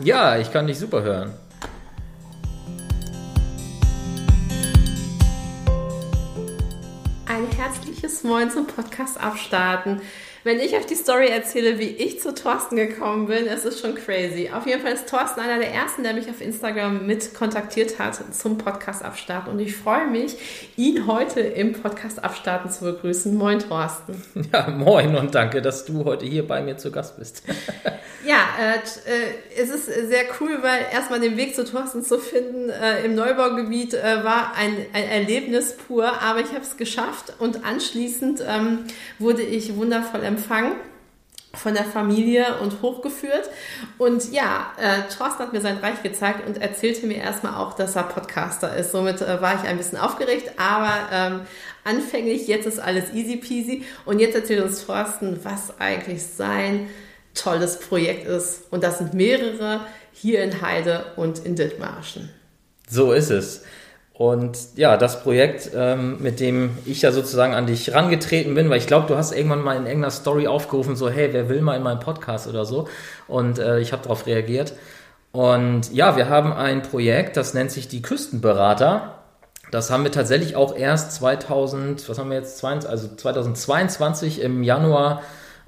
Ja, 0.00 0.38
ich 0.38 0.52
kann 0.52 0.66
dich 0.66 0.78
super 0.78 1.02
hören. 1.02 1.32
Ein 7.26 7.46
herzliches 7.56 8.24
Moin 8.24 8.50
zum 8.50 8.66
Podcast 8.66 9.20
Abstarten. 9.20 10.00
Wenn 10.42 10.58
ich 10.58 10.74
euch 10.74 10.86
die 10.86 10.94
Story 10.94 11.28
erzähle, 11.28 11.78
wie 11.78 11.88
ich 11.88 12.18
zu 12.18 12.34
Thorsten 12.34 12.76
gekommen 12.76 13.26
bin, 13.26 13.46
es 13.46 13.66
ist 13.66 13.78
schon 13.78 13.94
crazy. 13.94 14.50
Auf 14.50 14.66
jeden 14.66 14.80
Fall 14.80 14.92
ist 14.92 15.06
Thorsten 15.06 15.40
einer 15.40 15.58
der 15.58 15.70
ersten, 15.70 16.02
der 16.02 16.14
mich 16.14 16.30
auf 16.30 16.40
Instagram 16.40 17.04
mit 17.04 17.34
kontaktiert 17.34 17.98
hat 17.98 18.18
zum 18.34 18.56
Podcast 18.56 19.04
Abstarten. 19.04 19.52
Und 19.52 19.60
ich 19.60 19.76
freue 19.76 20.06
mich, 20.06 20.36
ihn 20.78 21.06
heute 21.06 21.40
im 21.40 21.74
Podcast 21.74 22.24
Abstarten 22.24 22.70
zu 22.70 22.86
begrüßen. 22.86 23.36
Moin, 23.36 23.58
Thorsten. 23.58 24.22
Ja, 24.52 24.68
moin 24.68 25.14
und 25.14 25.34
danke, 25.34 25.60
dass 25.62 25.84
du 25.84 26.04
heute 26.04 26.24
hier 26.24 26.46
bei 26.46 26.62
mir 26.62 26.76
zu 26.76 26.90
Gast 26.90 27.18
bist. 27.18 27.42
ja, 28.26 28.38
äh, 28.58 28.76
äh, 28.78 29.62
es 29.62 29.68
ist 29.68 29.86
sehr 30.08 30.24
cool, 30.40 30.58
weil 30.62 30.86
erstmal 30.92 31.20
den 31.20 31.36
Weg 31.36 31.54
zu 31.54 31.64
Thorsten 31.64 32.02
zu 32.02 32.18
finden 32.18 32.70
äh, 32.70 33.04
im 33.04 33.14
Neubaugebiet 33.14 33.94
äh, 33.94 34.24
war 34.24 34.54
ein, 34.56 34.74
ein 34.92 35.04
Erlebnis 35.04 35.76
pur, 35.76 36.20
aber 36.22 36.40
ich 36.40 36.48
habe 36.48 36.62
es 36.62 36.78
geschafft 36.78 37.34
und 37.38 37.64
anschließend 37.64 38.42
ähm, 38.48 38.86
wurde 39.18 39.42
ich 39.42 39.76
wundervoll 39.76 40.24
Empfang 40.30 40.76
von 41.54 41.74
der 41.74 41.84
Familie 41.84 42.60
und 42.60 42.80
hochgeführt. 42.80 43.50
Und 43.98 44.32
ja, 44.32 44.72
äh, 44.78 45.12
Thorsten 45.12 45.40
hat 45.40 45.52
mir 45.52 45.60
sein 45.60 45.78
Reich 45.78 46.02
gezeigt 46.02 46.46
und 46.46 46.58
erzählte 46.58 47.06
mir 47.06 47.16
erstmal 47.16 47.54
auch, 47.54 47.72
dass 47.74 47.96
er 47.96 48.04
Podcaster 48.04 48.76
ist. 48.76 48.92
Somit 48.92 49.20
äh, 49.20 49.42
war 49.42 49.56
ich 49.56 49.68
ein 49.68 49.76
bisschen 49.76 49.98
aufgeregt, 49.98 50.52
aber 50.58 50.92
ähm, 51.12 51.40
anfänglich, 51.82 52.46
jetzt 52.46 52.66
ist 52.66 52.78
alles 52.78 53.12
easy 53.12 53.36
peasy. 53.36 53.84
Und 54.04 54.20
jetzt 54.20 54.36
erzählt 54.36 54.62
uns 54.62 54.86
Thorsten, 54.86 55.40
was 55.42 55.80
eigentlich 55.80 56.22
sein 56.22 56.88
tolles 57.34 57.80
Projekt 57.80 58.26
ist. 58.26 58.62
Und 58.70 58.84
das 58.84 58.98
sind 58.98 59.14
mehrere 59.14 59.80
hier 60.12 60.44
in 60.44 60.62
Heide 60.62 61.12
und 61.16 61.44
in 61.44 61.56
Dithmarschen. 61.56 62.30
So 62.88 63.12
ist 63.12 63.30
es. 63.30 63.64
Und 64.20 64.76
ja, 64.76 64.98
das 64.98 65.22
Projekt, 65.22 65.70
ähm, 65.74 66.18
mit 66.20 66.40
dem 66.40 66.76
ich 66.84 67.00
ja 67.00 67.10
sozusagen 67.10 67.54
an 67.54 67.66
dich 67.66 67.94
rangetreten 67.94 68.54
bin, 68.54 68.68
weil 68.68 68.76
ich 68.76 68.86
glaube, 68.86 69.06
du 69.06 69.16
hast 69.16 69.32
irgendwann 69.32 69.62
mal 69.62 69.78
in 69.78 69.86
irgendeiner 69.86 70.10
Story 70.10 70.46
aufgerufen, 70.46 70.94
so, 70.94 71.08
hey, 71.08 71.30
wer 71.32 71.48
will 71.48 71.62
mal 71.62 71.74
in 71.74 71.82
meinen 71.82 72.00
Podcast 72.00 72.46
oder 72.46 72.66
so? 72.66 72.86
Und 73.28 73.58
äh, 73.58 73.80
ich 73.80 73.94
habe 73.94 74.02
darauf 74.02 74.26
reagiert. 74.26 74.74
Und 75.32 75.90
ja, 75.94 76.18
wir 76.18 76.28
haben 76.28 76.52
ein 76.52 76.82
Projekt, 76.82 77.38
das 77.38 77.54
nennt 77.54 77.70
sich 77.70 77.88
die 77.88 78.02
Küstenberater. 78.02 79.14
Das 79.70 79.90
haben 79.90 80.04
wir 80.04 80.12
tatsächlich 80.12 80.54
auch 80.54 80.76
erst 80.76 81.12
2000, 81.12 82.06
was 82.06 82.18
haben 82.18 82.28
wir 82.28 82.36
jetzt, 82.36 82.62
also 82.62 83.08
2022 83.16 84.42
im 84.42 84.62
Januar 84.62 85.22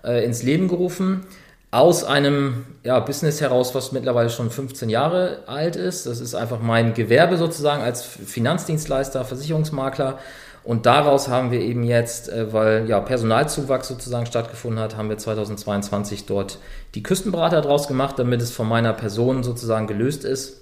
äh, 0.04 0.22
ins 0.26 0.42
Leben 0.42 0.68
gerufen 0.68 1.24
aus 1.72 2.04
einem 2.04 2.66
ja, 2.84 3.00
Business 3.00 3.40
heraus, 3.40 3.74
was 3.74 3.92
mittlerweile 3.92 4.28
schon 4.28 4.50
15 4.50 4.90
Jahre 4.90 5.44
alt 5.46 5.74
ist. 5.74 6.06
Das 6.06 6.20
ist 6.20 6.34
einfach 6.34 6.60
mein 6.60 6.92
Gewerbe 6.92 7.38
sozusagen 7.38 7.82
als 7.82 8.04
Finanzdienstleister, 8.04 9.24
Versicherungsmakler. 9.24 10.18
Und 10.64 10.84
daraus 10.84 11.28
haben 11.28 11.50
wir 11.50 11.60
eben 11.60 11.82
jetzt, 11.82 12.28
äh, 12.28 12.52
weil 12.52 12.88
ja 12.88 13.00
Personalzuwachs 13.00 13.88
sozusagen 13.88 14.26
stattgefunden 14.26 14.80
hat, 14.80 14.98
haben 14.98 15.08
wir 15.08 15.16
2022 15.16 16.26
dort 16.26 16.58
die 16.94 17.02
Küstenberater 17.02 17.62
draus 17.62 17.88
gemacht, 17.88 18.18
damit 18.18 18.42
es 18.42 18.52
von 18.52 18.68
meiner 18.68 18.92
Person 18.92 19.42
sozusagen 19.42 19.86
gelöst 19.86 20.24
ist 20.24 20.60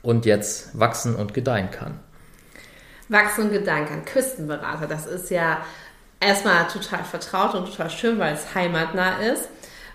und 0.00 0.26
jetzt 0.26 0.78
wachsen 0.78 1.16
und 1.16 1.34
gedeihen 1.34 1.72
kann. 1.72 1.98
Wachsen 3.08 3.46
und 3.46 3.52
gedeihen 3.52 3.86
kann. 3.86 4.04
Küstenberater, 4.04 4.86
das 4.86 5.06
ist 5.06 5.28
ja 5.30 5.58
erstmal 6.20 6.68
total 6.68 7.02
vertraut 7.02 7.54
und 7.56 7.66
total 7.66 7.90
schön, 7.90 8.18
weil 8.20 8.34
es 8.34 8.54
heimatnah 8.54 9.18
ist. 9.18 9.48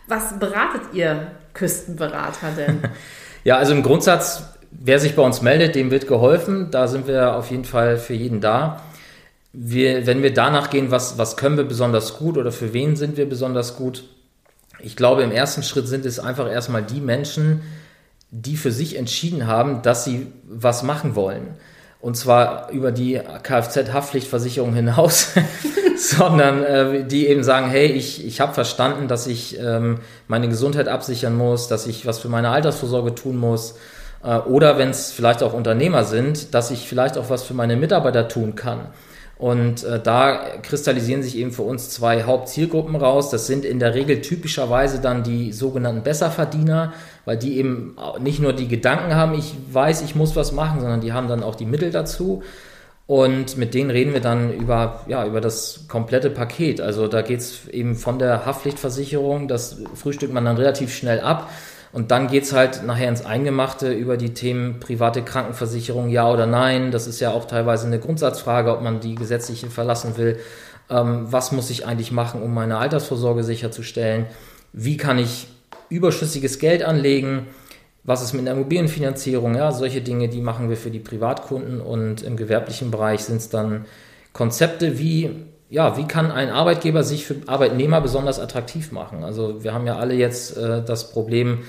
Was 0.07 0.37
beratet 0.39 0.81
ihr 0.93 1.31
Küstenberater 1.53 2.51
denn? 2.57 2.79
ja, 3.43 3.57
also 3.57 3.73
im 3.73 3.83
Grundsatz, 3.83 4.43
wer 4.71 4.99
sich 4.99 5.15
bei 5.15 5.21
uns 5.21 5.41
meldet, 5.41 5.75
dem 5.75 5.91
wird 5.91 6.07
geholfen. 6.07 6.71
Da 6.71 6.87
sind 6.87 7.07
wir 7.07 7.35
auf 7.35 7.51
jeden 7.51 7.65
Fall 7.65 7.97
für 7.97 8.13
jeden 8.13 8.41
da. 8.41 8.81
Wir, 9.53 10.07
wenn 10.07 10.23
wir 10.23 10.33
danach 10.33 10.69
gehen, 10.69 10.91
was, 10.91 11.17
was 11.17 11.37
können 11.37 11.57
wir 11.57 11.65
besonders 11.65 12.17
gut 12.17 12.37
oder 12.37 12.51
für 12.51 12.73
wen 12.73 12.95
sind 12.95 13.17
wir 13.17 13.27
besonders 13.27 13.75
gut? 13.75 14.05
Ich 14.79 14.95
glaube, 14.95 15.23
im 15.23 15.31
ersten 15.31 15.61
Schritt 15.61 15.87
sind 15.87 16.05
es 16.05 16.19
einfach 16.19 16.49
erstmal 16.49 16.83
die 16.83 17.01
Menschen, 17.01 17.61
die 18.31 18.55
für 18.55 18.71
sich 18.71 18.97
entschieden 18.97 19.45
haben, 19.45 19.81
dass 19.81 20.05
sie 20.05 20.31
was 20.47 20.83
machen 20.83 21.15
wollen 21.15 21.55
und 22.01 22.17
zwar 22.17 22.69
über 22.71 22.91
die 22.91 23.21
Kfz-Haftpflichtversicherung 23.43 24.73
hinaus, 24.73 25.33
sondern 25.97 26.63
äh, 26.63 27.03
die 27.05 27.27
eben 27.27 27.43
sagen, 27.43 27.69
hey, 27.69 27.87
ich, 27.87 28.25
ich 28.25 28.41
habe 28.41 28.53
verstanden, 28.53 29.07
dass 29.07 29.27
ich 29.27 29.59
ähm, 29.59 29.99
meine 30.27 30.49
Gesundheit 30.49 30.87
absichern 30.87 31.37
muss, 31.37 31.67
dass 31.67 31.85
ich 31.85 32.07
was 32.07 32.17
für 32.17 32.29
meine 32.29 32.49
Altersvorsorge 32.49 33.13
tun 33.13 33.37
muss. 33.37 33.75
Äh, 34.23 34.37
oder 34.37 34.79
wenn 34.79 34.89
es 34.89 35.11
vielleicht 35.11 35.43
auch 35.43 35.53
Unternehmer 35.53 36.03
sind, 36.03 36.55
dass 36.55 36.71
ich 36.71 36.87
vielleicht 36.87 37.19
auch 37.19 37.29
was 37.29 37.43
für 37.43 37.53
meine 37.53 37.75
Mitarbeiter 37.75 38.27
tun 38.27 38.55
kann. 38.55 38.87
Und 39.41 39.83
äh, 39.83 39.99
da 39.99 40.59
kristallisieren 40.61 41.23
sich 41.23 41.35
eben 41.35 41.51
für 41.51 41.63
uns 41.63 41.89
zwei 41.89 42.25
Hauptzielgruppen 42.25 42.95
raus. 42.95 43.31
Das 43.31 43.47
sind 43.47 43.65
in 43.65 43.79
der 43.79 43.95
Regel 43.95 44.21
typischerweise 44.21 45.01
dann 45.01 45.23
die 45.23 45.51
sogenannten 45.51 46.03
Besserverdiener, 46.03 46.93
weil 47.25 47.37
die 47.37 47.57
eben 47.57 47.95
nicht 48.19 48.39
nur 48.39 48.53
die 48.53 48.67
Gedanken 48.67 49.15
haben, 49.15 49.33
ich 49.33 49.55
weiß, 49.71 50.03
ich 50.03 50.13
muss 50.13 50.35
was 50.35 50.51
machen, 50.51 50.79
sondern 50.79 51.01
die 51.01 51.11
haben 51.11 51.27
dann 51.27 51.41
auch 51.41 51.55
die 51.55 51.65
Mittel 51.65 51.89
dazu. 51.89 52.43
Und 53.07 53.57
mit 53.57 53.73
denen 53.73 53.89
reden 53.89 54.13
wir 54.13 54.21
dann 54.21 54.53
über, 54.53 55.01
ja, 55.07 55.25
über 55.25 55.41
das 55.41 55.85
komplette 55.87 56.29
Paket. 56.29 56.79
Also 56.79 57.07
da 57.07 57.23
geht 57.23 57.39
es 57.39 57.67
eben 57.69 57.95
von 57.95 58.19
der 58.19 58.45
Haftpflichtversicherung, 58.45 59.47
das 59.47 59.81
frühstückt 59.95 60.33
man 60.33 60.45
dann 60.45 60.57
relativ 60.57 60.93
schnell 60.93 61.19
ab 61.19 61.49
und 61.93 62.11
dann 62.11 62.27
geht's 62.27 62.53
halt 62.53 62.85
nachher 62.85 63.09
ins 63.09 63.25
Eingemachte 63.25 63.91
über 63.91 64.15
die 64.15 64.33
Themen 64.33 64.79
private 64.79 65.23
Krankenversicherung, 65.23 66.09
ja 66.09 66.31
oder 66.31 66.47
nein. 66.47 66.91
Das 66.91 67.05
ist 67.05 67.19
ja 67.19 67.31
auch 67.31 67.45
teilweise 67.45 67.87
eine 67.87 67.99
Grundsatzfrage, 67.99 68.71
ob 68.71 68.81
man 68.81 69.01
die 69.01 69.15
gesetzliche 69.15 69.69
verlassen 69.69 70.15
will. 70.17 70.39
Ähm, 70.89 71.27
was 71.29 71.51
muss 71.51 71.69
ich 71.69 71.85
eigentlich 71.85 72.11
machen, 72.11 72.41
um 72.41 72.53
meine 72.53 72.77
Altersvorsorge 72.77 73.43
sicherzustellen? 73.43 74.27
Wie 74.71 74.95
kann 74.95 75.19
ich 75.19 75.47
überschüssiges 75.89 76.59
Geld 76.59 76.81
anlegen? 76.83 77.47
Was 78.03 78.23
ist 78.23 78.33
mit 78.33 78.45
der 78.45 78.53
Immobilienfinanzierung? 78.53 79.55
Ja, 79.55 79.73
solche 79.73 80.01
Dinge, 80.01 80.29
die 80.29 80.41
machen 80.41 80.69
wir 80.69 80.77
für 80.77 80.91
die 80.91 80.99
Privatkunden 80.99 81.81
und 81.81 82.23
im 82.23 82.37
gewerblichen 82.37 82.89
Bereich 82.89 83.25
sind 83.25 83.37
es 83.37 83.49
dann 83.49 83.85
Konzepte 84.31 84.97
wie 84.97 85.29
ja, 85.71 85.95
wie 85.95 86.05
kann 86.05 86.31
ein 86.31 86.49
Arbeitgeber 86.49 87.01
sich 87.01 87.25
für 87.25 87.37
Arbeitnehmer 87.47 88.01
besonders 88.01 88.41
attraktiv 88.41 88.91
machen? 88.91 89.23
Also 89.23 89.63
wir 89.63 89.73
haben 89.73 89.87
ja 89.87 89.95
alle 89.95 90.13
jetzt 90.13 90.57
äh, 90.57 90.83
das 90.83 91.13
Problem, 91.13 91.59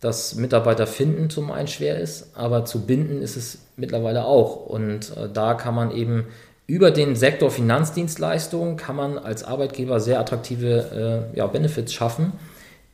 dass 0.00 0.34
Mitarbeiter 0.34 0.86
finden 0.86 1.30
zum 1.30 1.50
einen 1.50 1.68
schwer 1.68 1.98
ist, 1.98 2.36
aber 2.36 2.64
zu 2.64 2.86
binden 2.86 3.22
ist 3.22 3.36
es 3.36 3.58
mittlerweile 3.76 4.24
auch. 4.24 4.66
Und 4.66 5.16
äh, 5.16 5.28
da 5.32 5.54
kann 5.54 5.74
man 5.74 5.90
eben 5.90 6.26
über 6.66 6.90
den 6.90 7.14
Sektor 7.14 7.50
Finanzdienstleistungen 7.50 8.76
kann 8.76 8.96
man 8.96 9.18
als 9.18 9.44
Arbeitgeber 9.44 10.00
sehr 10.00 10.18
attraktive 10.18 11.30
äh, 11.32 11.36
ja, 11.36 11.46
Benefits 11.46 11.92
schaffen, 11.92 12.32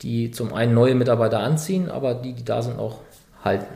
die 0.02 0.30
zum 0.30 0.52
einen 0.52 0.74
neue 0.74 0.94
Mitarbeiter 0.94 1.40
anziehen, 1.40 1.88
aber 1.88 2.14
die, 2.14 2.34
die 2.34 2.44
da 2.44 2.60
sind, 2.62 2.78
auch 2.78 2.98
halten. 3.44 3.66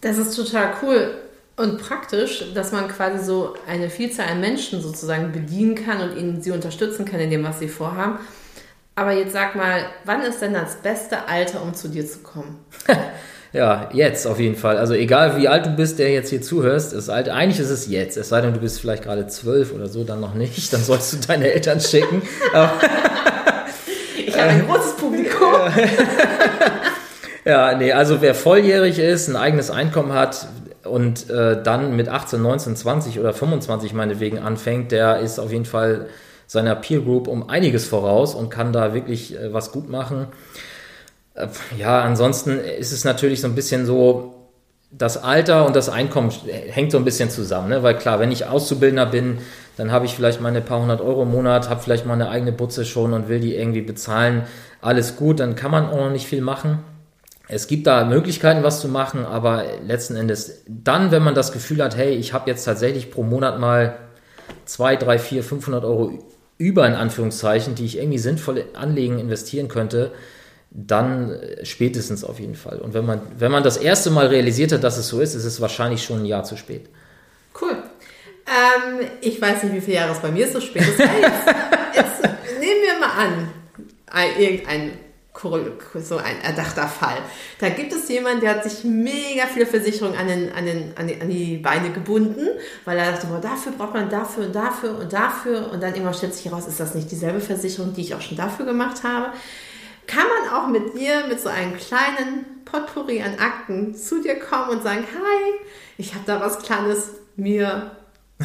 Das 0.00 0.18
ist 0.18 0.34
total 0.36 0.72
cool. 0.82 1.10
Und 1.56 1.78
praktisch, 1.78 2.44
dass 2.54 2.72
man 2.72 2.88
quasi 2.88 3.22
so 3.22 3.54
eine 3.68 3.90
Vielzahl 3.90 4.28
an 4.28 4.40
Menschen 4.40 4.80
sozusagen 4.80 5.32
bedienen 5.32 5.74
kann 5.74 6.00
und 6.00 6.16
ihnen 6.16 6.40
sie 6.40 6.52
unterstützen 6.52 7.04
kann 7.04 7.20
in 7.20 7.30
dem, 7.30 7.44
was 7.44 7.58
sie 7.58 7.68
vorhaben. 7.68 8.18
Aber 8.94 9.12
jetzt 9.12 9.32
sag 9.32 9.54
mal, 9.54 9.86
wann 10.04 10.22
ist 10.22 10.42
denn 10.42 10.52
das 10.52 10.76
beste 10.76 11.28
Alter, 11.28 11.62
um 11.62 11.74
zu 11.74 11.88
dir 11.88 12.06
zu 12.06 12.18
kommen? 12.18 12.64
ja, 13.52 13.88
jetzt 13.92 14.26
auf 14.26 14.38
jeden 14.38 14.56
Fall. 14.56 14.76
Also 14.78 14.94
egal 14.94 15.38
wie 15.38 15.48
alt 15.48 15.66
du 15.66 15.70
bist, 15.70 15.98
der 15.98 16.10
jetzt 16.10 16.30
hier 16.30 16.42
zuhörst, 16.42 16.92
ist 16.92 17.08
alt. 17.08 17.28
Eigentlich 17.28 17.60
ist 17.60 17.70
es 17.70 17.88
jetzt. 17.88 18.16
Es 18.16 18.28
sei 18.28 18.40
denn, 18.40 18.52
du 18.52 18.60
bist 18.60 18.80
vielleicht 18.80 19.04
gerade 19.04 19.26
zwölf 19.28 19.72
oder 19.72 19.88
so, 19.88 20.04
dann 20.04 20.20
noch 20.20 20.34
nicht. 20.34 20.72
Dann 20.72 20.82
sollst 20.82 21.12
du 21.12 21.16
deine 21.26 21.52
Eltern 21.52 21.80
schicken. 21.80 22.22
ich 24.26 24.38
habe 24.38 24.50
ein 24.50 24.66
großes 24.66 24.96
Publikum. 24.96 25.48
Ja, 27.44 27.74
nee, 27.74 27.92
also 27.92 28.20
wer 28.20 28.34
volljährig 28.34 28.98
ist, 28.98 29.28
ein 29.28 29.36
eigenes 29.36 29.70
Einkommen 29.70 30.12
hat 30.12 30.46
und 30.84 31.30
äh, 31.30 31.62
dann 31.62 31.96
mit 31.96 32.08
18, 32.08 32.40
19, 32.42 32.76
20 32.76 33.18
oder 33.18 33.32
25 33.32 33.94
meinetwegen 33.94 34.38
anfängt, 34.38 34.92
der 34.92 35.20
ist 35.20 35.38
auf 35.38 35.50
jeden 35.50 35.64
Fall 35.64 36.06
seiner 36.50 36.74
Peer 36.74 36.98
Group 36.98 37.28
um 37.28 37.48
einiges 37.48 37.86
voraus 37.86 38.34
und 38.34 38.50
kann 38.50 38.72
da 38.72 38.92
wirklich 38.92 39.38
äh, 39.38 39.52
was 39.52 39.70
gut 39.70 39.88
machen. 39.88 40.26
Äh, 41.34 41.46
ja, 41.78 42.02
ansonsten 42.02 42.58
ist 42.58 42.90
es 42.90 43.04
natürlich 43.04 43.40
so 43.40 43.46
ein 43.46 43.54
bisschen 43.54 43.86
so, 43.86 44.34
das 44.90 45.16
Alter 45.22 45.64
und 45.64 45.76
das 45.76 45.88
Einkommen 45.88 46.30
hängt 46.30 46.90
so 46.90 46.98
ein 46.98 47.04
bisschen 47.04 47.30
zusammen, 47.30 47.68
ne? 47.68 47.84
weil 47.84 47.96
klar, 47.96 48.18
wenn 48.18 48.32
ich 48.32 48.46
Auszubildender 48.46 49.06
bin, 49.06 49.38
dann 49.76 49.92
habe 49.92 50.06
ich 50.06 50.16
vielleicht 50.16 50.40
meine 50.40 50.60
paar 50.60 50.82
hundert 50.82 51.00
Euro 51.00 51.22
im 51.22 51.30
Monat, 51.30 51.70
habe 51.70 51.80
vielleicht 51.80 52.04
meine 52.04 52.28
eigene 52.30 52.50
Butze 52.50 52.84
schon 52.84 53.12
und 53.12 53.28
will 53.28 53.38
die 53.38 53.54
irgendwie 53.54 53.82
bezahlen. 53.82 54.42
Alles 54.80 55.14
gut, 55.14 55.38
dann 55.38 55.54
kann 55.54 55.70
man 55.70 55.88
auch 55.88 55.98
noch 55.98 56.10
nicht 56.10 56.26
viel 56.26 56.40
machen. 56.40 56.80
Es 57.46 57.68
gibt 57.68 57.86
da 57.86 58.04
Möglichkeiten, 58.04 58.64
was 58.64 58.80
zu 58.80 58.88
machen, 58.88 59.24
aber 59.24 59.62
letzten 59.86 60.16
Endes 60.16 60.64
dann, 60.66 61.12
wenn 61.12 61.22
man 61.22 61.36
das 61.36 61.52
Gefühl 61.52 61.80
hat, 61.80 61.96
hey, 61.96 62.16
ich 62.16 62.32
habe 62.32 62.50
jetzt 62.50 62.64
tatsächlich 62.64 63.12
pro 63.12 63.22
Monat 63.22 63.60
mal 63.60 63.98
zwei, 64.64 64.96
drei, 64.96 65.20
vier, 65.20 65.44
500 65.44 65.84
Euro 65.84 66.18
über 66.60 66.86
in 66.86 66.92
Anführungszeichen, 66.92 67.74
die 67.74 67.86
ich 67.86 67.96
irgendwie 67.96 68.18
sinnvoll 68.18 68.66
anlegen, 68.74 69.18
investieren 69.18 69.68
könnte, 69.68 70.12
dann 70.70 71.30
äh, 71.30 71.64
spätestens 71.64 72.22
auf 72.22 72.38
jeden 72.38 72.54
Fall. 72.54 72.78
Und 72.78 72.92
wenn 72.92 73.06
man, 73.06 73.22
wenn 73.38 73.50
man 73.50 73.62
das 73.62 73.78
erste 73.78 74.10
Mal 74.10 74.26
realisiert 74.26 74.70
hat, 74.72 74.84
dass 74.84 74.98
es 74.98 75.08
so 75.08 75.20
ist, 75.20 75.34
ist 75.34 75.46
es 75.46 75.60
wahrscheinlich 75.60 76.04
schon 76.04 76.20
ein 76.20 76.26
Jahr 76.26 76.44
zu 76.44 76.56
spät. 76.56 76.90
Cool. 77.60 77.72
Ähm, 78.46 79.06
ich 79.22 79.40
weiß 79.40 79.62
nicht, 79.62 79.74
wie 79.74 79.80
viele 79.80 79.96
Jahre 79.96 80.12
es 80.12 80.18
bei 80.18 80.30
mir 80.30 80.46
so 80.48 80.60
spät 80.60 80.82
ist. 80.82 80.98
Jetzt, 80.98 81.46
jetzt 81.96 82.60
nehmen 82.60 82.82
wir 82.82 83.00
mal 83.00 83.24
an, 83.24 83.48
ein, 84.06 84.38
irgendein 84.38 84.92
so 85.42 86.16
ein 86.16 86.40
erdachter 86.42 86.86
Fall. 86.86 87.18
Da 87.58 87.68
gibt 87.68 87.92
es 87.92 88.08
jemanden, 88.08 88.40
der 88.40 88.56
hat 88.56 88.64
sich 88.64 88.84
mega 88.84 89.46
viele 89.52 89.66
Versicherungen 89.66 90.18
an, 90.18 90.28
den, 90.28 90.52
an, 90.52 90.66
den, 90.66 90.96
an, 90.96 91.06
die, 91.06 91.20
an 91.20 91.28
die 91.28 91.56
Beine 91.56 91.90
gebunden, 91.90 92.46
weil 92.84 92.98
er 92.98 93.12
dachte, 93.12 93.26
boah, 93.26 93.40
dafür 93.40 93.72
braucht 93.72 93.94
man 93.94 94.08
dafür 94.08 94.46
und 94.46 94.54
dafür 94.54 94.98
und 94.98 95.12
dafür. 95.12 95.70
Und 95.72 95.82
dann 95.82 95.94
immer 95.94 96.12
stellt 96.12 96.34
sich 96.34 96.44
heraus, 96.44 96.66
ist 96.66 96.80
das 96.80 96.94
nicht 96.94 97.10
dieselbe 97.10 97.40
Versicherung, 97.40 97.94
die 97.94 98.02
ich 98.02 98.14
auch 98.14 98.20
schon 98.20 98.36
dafür 98.36 98.66
gemacht 98.66 99.02
habe 99.02 99.32
kann 100.10 100.24
man 100.26 100.52
auch 100.52 100.66
mit 100.66 100.98
dir, 100.98 101.26
mit 101.28 101.40
so 101.40 101.48
einem 101.48 101.76
kleinen 101.76 102.64
Potpourri 102.64 103.22
an 103.22 103.38
Akten 103.38 103.94
zu 103.94 104.20
dir 104.20 104.40
kommen 104.40 104.70
und 104.70 104.82
sagen, 104.82 105.04
hi, 105.04 105.66
ich 105.98 106.14
habe 106.14 106.24
da 106.26 106.40
was 106.40 106.58
Kleines 106.58 107.10
mir 107.36 107.92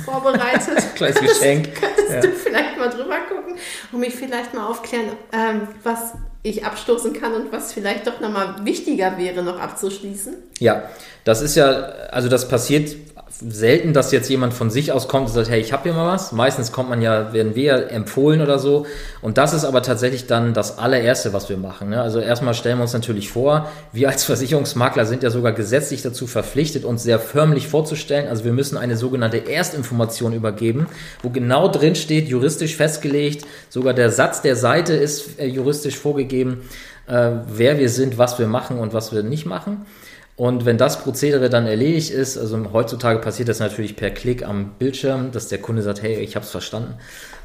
vorbereitet. 0.03 0.83
Kleines 0.95 1.19
Geschenk. 1.19 1.73
Könntest 1.79 2.09
ja. 2.09 2.21
du 2.21 2.31
vielleicht 2.31 2.77
mal 2.77 2.89
drüber 2.89 3.17
gucken 3.27 3.55
und 3.91 3.99
mich 3.99 4.13
vielleicht 4.13 4.53
mal 4.53 4.67
aufklären, 4.67 5.17
ähm, 5.31 5.67
was 5.83 6.13
ich 6.45 6.63
abstoßen 6.63 7.13
kann 7.13 7.33
und 7.33 7.51
was 7.51 7.73
vielleicht 7.73 8.05
doch 8.05 8.19
nochmal 8.19 8.55
wichtiger 8.63 9.17
wäre, 9.17 9.43
noch 9.43 9.59
abzuschließen? 9.59 10.35
Ja, 10.59 10.83
das 11.23 11.41
ist 11.41 11.55
ja, 11.55 11.71
also 12.11 12.29
das 12.29 12.47
passiert 12.47 12.95
selten, 13.41 13.93
dass 13.93 14.11
jetzt 14.11 14.29
jemand 14.29 14.53
von 14.53 14.69
sich 14.69 14.93
aus 14.93 15.07
kommt 15.09 15.27
und 15.27 15.33
sagt, 15.33 15.49
hey, 15.49 15.59
ich 15.59 15.73
habe 15.73 15.83
hier 15.83 15.93
mal 15.93 16.07
was. 16.07 16.31
Meistens 16.31 16.71
kommt 16.71 16.89
man 16.89 17.01
ja, 17.01 17.33
werden 17.33 17.53
wir 17.55 17.91
empfohlen 17.91 18.41
oder 18.41 18.59
so. 18.59 18.85
Und 19.21 19.37
das 19.37 19.53
ist 19.53 19.65
aber 19.65 19.81
tatsächlich 19.81 20.25
dann 20.25 20.53
das 20.53 20.77
allererste, 20.77 21.33
was 21.33 21.49
wir 21.49 21.57
machen. 21.57 21.89
Ne? 21.89 22.01
Also 22.01 22.19
erstmal 22.19 22.53
stellen 22.53 22.77
wir 22.77 22.83
uns 22.83 22.93
natürlich 22.93 23.29
vor, 23.29 23.69
wir 23.91 24.07
als 24.07 24.23
Versicherungsmakler 24.23 25.05
sind 25.05 25.21
ja 25.21 25.29
sogar 25.29 25.51
gesetzlich 25.51 26.01
dazu 26.01 26.27
verpflichtet, 26.27 26.85
uns 26.85 27.03
sehr 27.03 27.19
förmlich 27.19 27.67
vorzustellen. 27.67 28.29
Also 28.29 28.45
wir 28.45 28.53
müssen 28.53 28.77
eine 28.77 28.95
sogenannte 28.95 29.37
Erstinformation 29.37 30.31
übergeben, 30.31 30.87
wo 31.21 31.29
genau 31.29 31.67
drin 31.67 31.95
steht, 31.95 32.29
juristisch 32.29 32.77
festgelegt, 32.77 33.45
sogar 33.69 33.93
der 33.93 34.11
Satz 34.11 34.41
der 34.43 34.55
Seite 34.55 34.93
ist 34.93 35.39
äh, 35.39 35.45
juristisch 35.45 35.97
vorgegeben, 35.97 36.61
äh, 37.07 37.31
wer 37.47 37.77
wir 37.79 37.89
sind, 37.89 38.17
was 38.17 38.39
wir 38.39 38.47
machen 38.47 38.79
und 38.79 38.93
was 38.93 39.13
wir 39.13 39.23
nicht 39.23 39.45
machen. 39.45 39.85
Und 40.37 40.65
wenn 40.65 40.77
das 40.77 41.01
Prozedere 41.01 41.49
dann 41.49 41.65
erledigt 41.65 42.11
ist, 42.11 42.37
also 42.37 42.59
heutzutage 42.73 43.19
passiert 43.19 43.47
das 43.47 43.59
natürlich 43.59 43.95
per 43.95 44.09
Klick 44.09 44.45
am 44.45 44.73
Bildschirm, 44.77 45.31
dass 45.31 45.47
der 45.47 45.59
Kunde 45.59 45.81
sagt, 45.81 46.01
hey, 46.01 46.15
ich 46.19 46.35
habe 46.35 46.45
es 46.45 46.51
verstanden, 46.51 46.95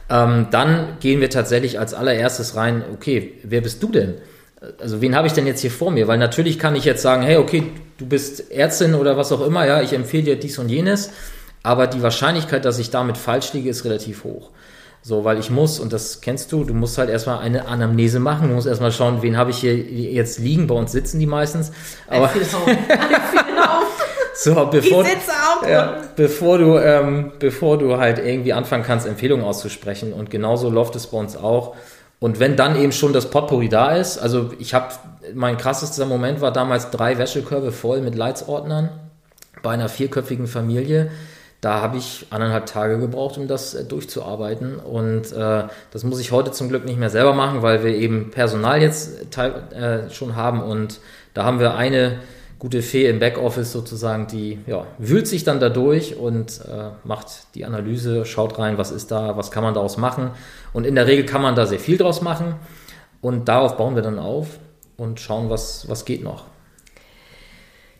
ähm, 0.08 0.48
dann 0.50 0.98
gehen 0.98 1.20
wir 1.20 1.31
tatsächlich 1.31 1.78
als 1.78 1.94
allererstes 1.94 2.56
rein, 2.56 2.82
okay, 2.92 3.34
wer 3.44 3.60
bist 3.60 3.82
du 3.82 3.90
denn? 3.90 4.14
Also 4.81 5.00
wen 5.00 5.14
habe 5.14 5.28
ich 5.28 5.32
denn 5.32 5.46
jetzt 5.46 5.60
hier 5.60 5.70
vor 5.70 5.92
mir? 5.92 6.08
Weil 6.08 6.19
natürlich 6.19 6.58
kann 6.58 6.75
ich 6.75 6.84
jetzt 6.84 7.00
sagen, 7.00 7.22
hey, 7.22 7.37
okay, 7.37 7.70
du 7.98 8.06
bist 8.06 8.50
Ärztin 8.50 8.94
oder 8.94 9.16
was 9.16 9.31
auch 9.31 9.46
immer, 9.46 9.66
ja, 9.66 9.81
ich 9.81 9.93
empfehle 9.93 10.25
dir 10.25 10.36
dies 10.36 10.58
und 10.58 10.69
jenes, 10.69 11.10
aber 11.62 11.86
die 11.86 12.02
Wahrscheinlichkeit, 12.02 12.64
dass 12.64 12.78
ich 12.81 12.90
damit 12.90 13.16
falsch 13.16 13.52
liege, 13.52 13.70
ist 13.70 13.84
relativ 13.84 14.25
hoch. 14.25 14.50
So, 15.02 15.25
weil 15.25 15.38
ich 15.38 15.50
muss, 15.50 15.81
und 15.81 15.94
das 15.94 16.20
kennst 16.20 16.52
du, 16.52 16.64
du 16.64 16.75
musst 16.75 16.99
halt 16.99 17.08
erstmal 17.08 17.38
eine 17.38 17.67
Anamnese 17.67 18.20
machen. 18.20 18.49
Du 18.49 18.55
musst 18.55 18.67
erstmal 18.67 18.93
schauen, 18.93 19.23
wen 19.23 19.37
habe 19.37 19.50
ich 19.50 19.58
hier 19.58 19.75
jetzt 19.75 20.38
liegen. 20.38 20.67
Bei 20.67 20.75
uns 20.75 20.93
sitzen 20.93 21.19
die 21.19 21.26
meistens. 21.26 21.73
Aber 22.06 22.29
so, 24.35 24.69
bevor, 24.70 25.06
ja, 25.69 26.02
bevor 26.17 26.58
du, 26.58 26.76
ähm, 26.76 27.32
bevor 27.38 27.79
du 27.79 27.97
halt 27.97 28.19
irgendwie 28.19 28.52
anfangen 28.52 28.85
kannst, 28.85 29.06
Empfehlungen 29.06 29.44
auszusprechen. 29.44 30.12
Und 30.12 30.31
genauso 30.31 30.69
läuft 30.69 30.97
es 30.97 31.06
bei 31.06 31.17
uns 31.17 31.35
auch. 31.35 31.76
Und 32.19 32.38
wenn 32.38 32.56
dann 32.56 32.76
eben 32.76 32.93
schon 32.93 33.14
das 33.14 33.31
Potpourri 33.31 33.70
da 33.70 33.96
ist, 33.96 34.19
also 34.19 34.50
ich 34.58 34.75
habe, 34.75 34.88
mein 35.32 35.56
krassester 35.56 36.05
Moment 36.05 36.43
war 36.43 36.53
damals 36.53 36.91
drei 36.91 37.17
Wäschekörbe 37.17 37.73
voll 37.73 38.03
mit 38.03 38.14
Leitsordnern 38.14 38.91
bei 39.62 39.70
einer 39.70 39.88
vierköpfigen 39.88 40.46
Familie 40.46 41.11
da 41.60 41.82
habe 41.82 41.98
ich 41.98 42.26
anderthalb 42.30 42.66
Tage 42.66 42.98
gebraucht, 42.98 43.36
um 43.36 43.46
das 43.46 43.74
äh, 43.74 43.84
durchzuarbeiten. 43.84 44.76
Und 44.76 45.32
äh, 45.32 45.64
das 45.90 46.04
muss 46.04 46.20
ich 46.20 46.32
heute 46.32 46.52
zum 46.52 46.68
Glück 46.68 46.84
nicht 46.84 46.98
mehr 46.98 47.10
selber 47.10 47.34
machen, 47.34 47.62
weil 47.62 47.84
wir 47.84 47.94
eben 47.94 48.30
Personal 48.30 48.80
jetzt 48.80 49.36
äh, 49.36 50.10
schon 50.10 50.36
haben. 50.36 50.62
Und 50.62 51.00
da 51.34 51.44
haben 51.44 51.60
wir 51.60 51.74
eine 51.74 52.20
gute 52.58 52.82
Fee 52.82 53.08
im 53.08 53.18
Backoffice 53.20 53.72
sozusagen, 53.72 54.26
die 54.26 54.58
ja, 54.66 54.86
wühlt 54.98 55.26
sich 55.26 55.44
dann 55.44 55.60
da 55.60 55.68
durch 55.68 56.16
und 56.16 56.60
äh, 56.60 56.90
macht 57.04 57.54
die 57.54 57.64
Analyse, 57.64 58.24
schaut 58.24 58.58
rein, 58.58 58.78
was 58.78 58.90
ist 58.90 59.10
da, 59.10 59.36
was 59.36 59.50
kann 59.50 59.62
man 59.62 59.74
daraus 59.74 59.96
machen. 59.96 60.30
Und 60.72 60.86
in 60.86 60.94
der 60.94 61.06
Regel 61.06 61.26
kann 61.26 61.42
man 61.42 61.54
da 61.54 61.66
sehr 61.66 61.78
viel 61.78 61.98
draus 61.98 62.22
machen. 62.22 62.54
Und 63.20 63.48
darauf 63.48 63.76
bauen 63.76 63.96
wir 63.96 64.02
dann 64.02 64.18
auf 64.18 64.58
und 64.96 65.20
schauen, 65.20 65.50
was, 65.50 65.88
was 65.88 66.06
geht 66.06 66.22
noch. 66.22 66.44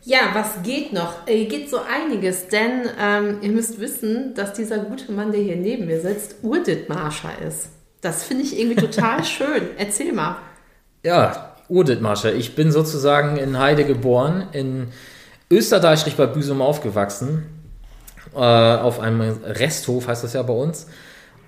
Ja, 0.03 0.31
was 0.33 0.63
geht 0.63 0.93
noch? 0.93 1.27
Hier 1.27 1.47
geht 1.47 1.69
so 1.69 1.79
einiges, 1.79 2.47
denn 2.47 2.89
ähm, 2.99 3.37
ihr 3.41 3.51
müsst 3.51 3.79
wissen, 3.79 4.33
dass 4.33 4.53
dieser 4.53 4.79
gute 4.79 5.11
Mann, 5.11 5.31
der 5.31 5.41
hier 5.41 5.55
neben 5.55 5.85
mir 5.85 6.01
sitzt, 6.01 6.37
Urditmarscher 6.41 7.39
ist. 7.47 7.69
Das 8.01 8.23
finde 8.23 8.43
ich 8.43 8.59
irgendwie 8.59 8.81
total 8.81 9.23
schön. 9.25 9.69
Erzähl 9.77 10.11
mal. 10.11 10.37
Ja, 11.03 11.55
Urditmarscher. 11.69 12.33
Ich 12.33 12.55
bin 12.55 12.71
sozusagen 12.71 13.37
in 13.37 13.59
Heide 13.59 13.85
geboren, 13.85 14.47
in 14.53 14.87
Österreich 15.51 16.15
bei 16.15 16.25
Büsum 16.25 16.61
aufgewachsen, 16.61 17.45
äh, 18.33 18.37
auf 18.37 18.99
einem 18.99 19.21
Resthof 19.21 20.07
heißt 20.07 20.23
das 20.23 20.33
ja 20.33 20.41
bei 20.41 20.53
uns. 20.53 20.87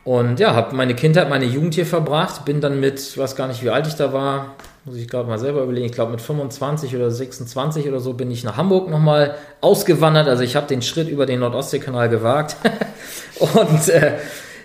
Und 0.03 0.39
ja, 0.39 0.53
habe 0.53 0.75
meine 0.75 0.95
Kindheit, 0.95 1.29
meine 1.29 1.45
Jugend 1.45 1.75
hier 1.75 1.86
verbracht, 1.86 2.43
bin 2.43 2.60
dann 2.60 2.79
mit, 2.79 3.00
ich 3.00 3.17
weiß 3.17 3.36
gar 3.36 3.48
nicht, 3.48 3.63
wie 3.63 3.69
alt 3.69 3.88
ich 3.88 3.95
da 3.95 4.12
war, 4.12 4.55
muss 4.86 4.98
ich 4.98 5.07
gerade 5.07 5.29
mal 5.29 5.39
selber 5.39 5.63
überlegen, 5.63 5.86
ich 5.86 5.93
glaube 5.93 6.12
mit 6.12 6.22
25 6.22 6.93
oder 6.95 7.10
26 7.10 7.88
oder 7.88 8.01
so 8.01 8.13
bin 8.13 8.29
ich 8.29 8.43
nach 8.43 8.57
Hamburg 8.57 8.89
nochmal 8.89 9.36
ausgewandert. 9.62 10.27
Also 10.27 10.43
ich 10.43 10.57
habe 10.57 10.67
den 10.67 10.81
Schritt 10.81 11.07
über 11.07 11.25
den 11.25 11.39
Nordostseekanal 11.39 12.10
gewagt. 12.10 12.57
Und 13.39 13.88
äh, 13.88 14.15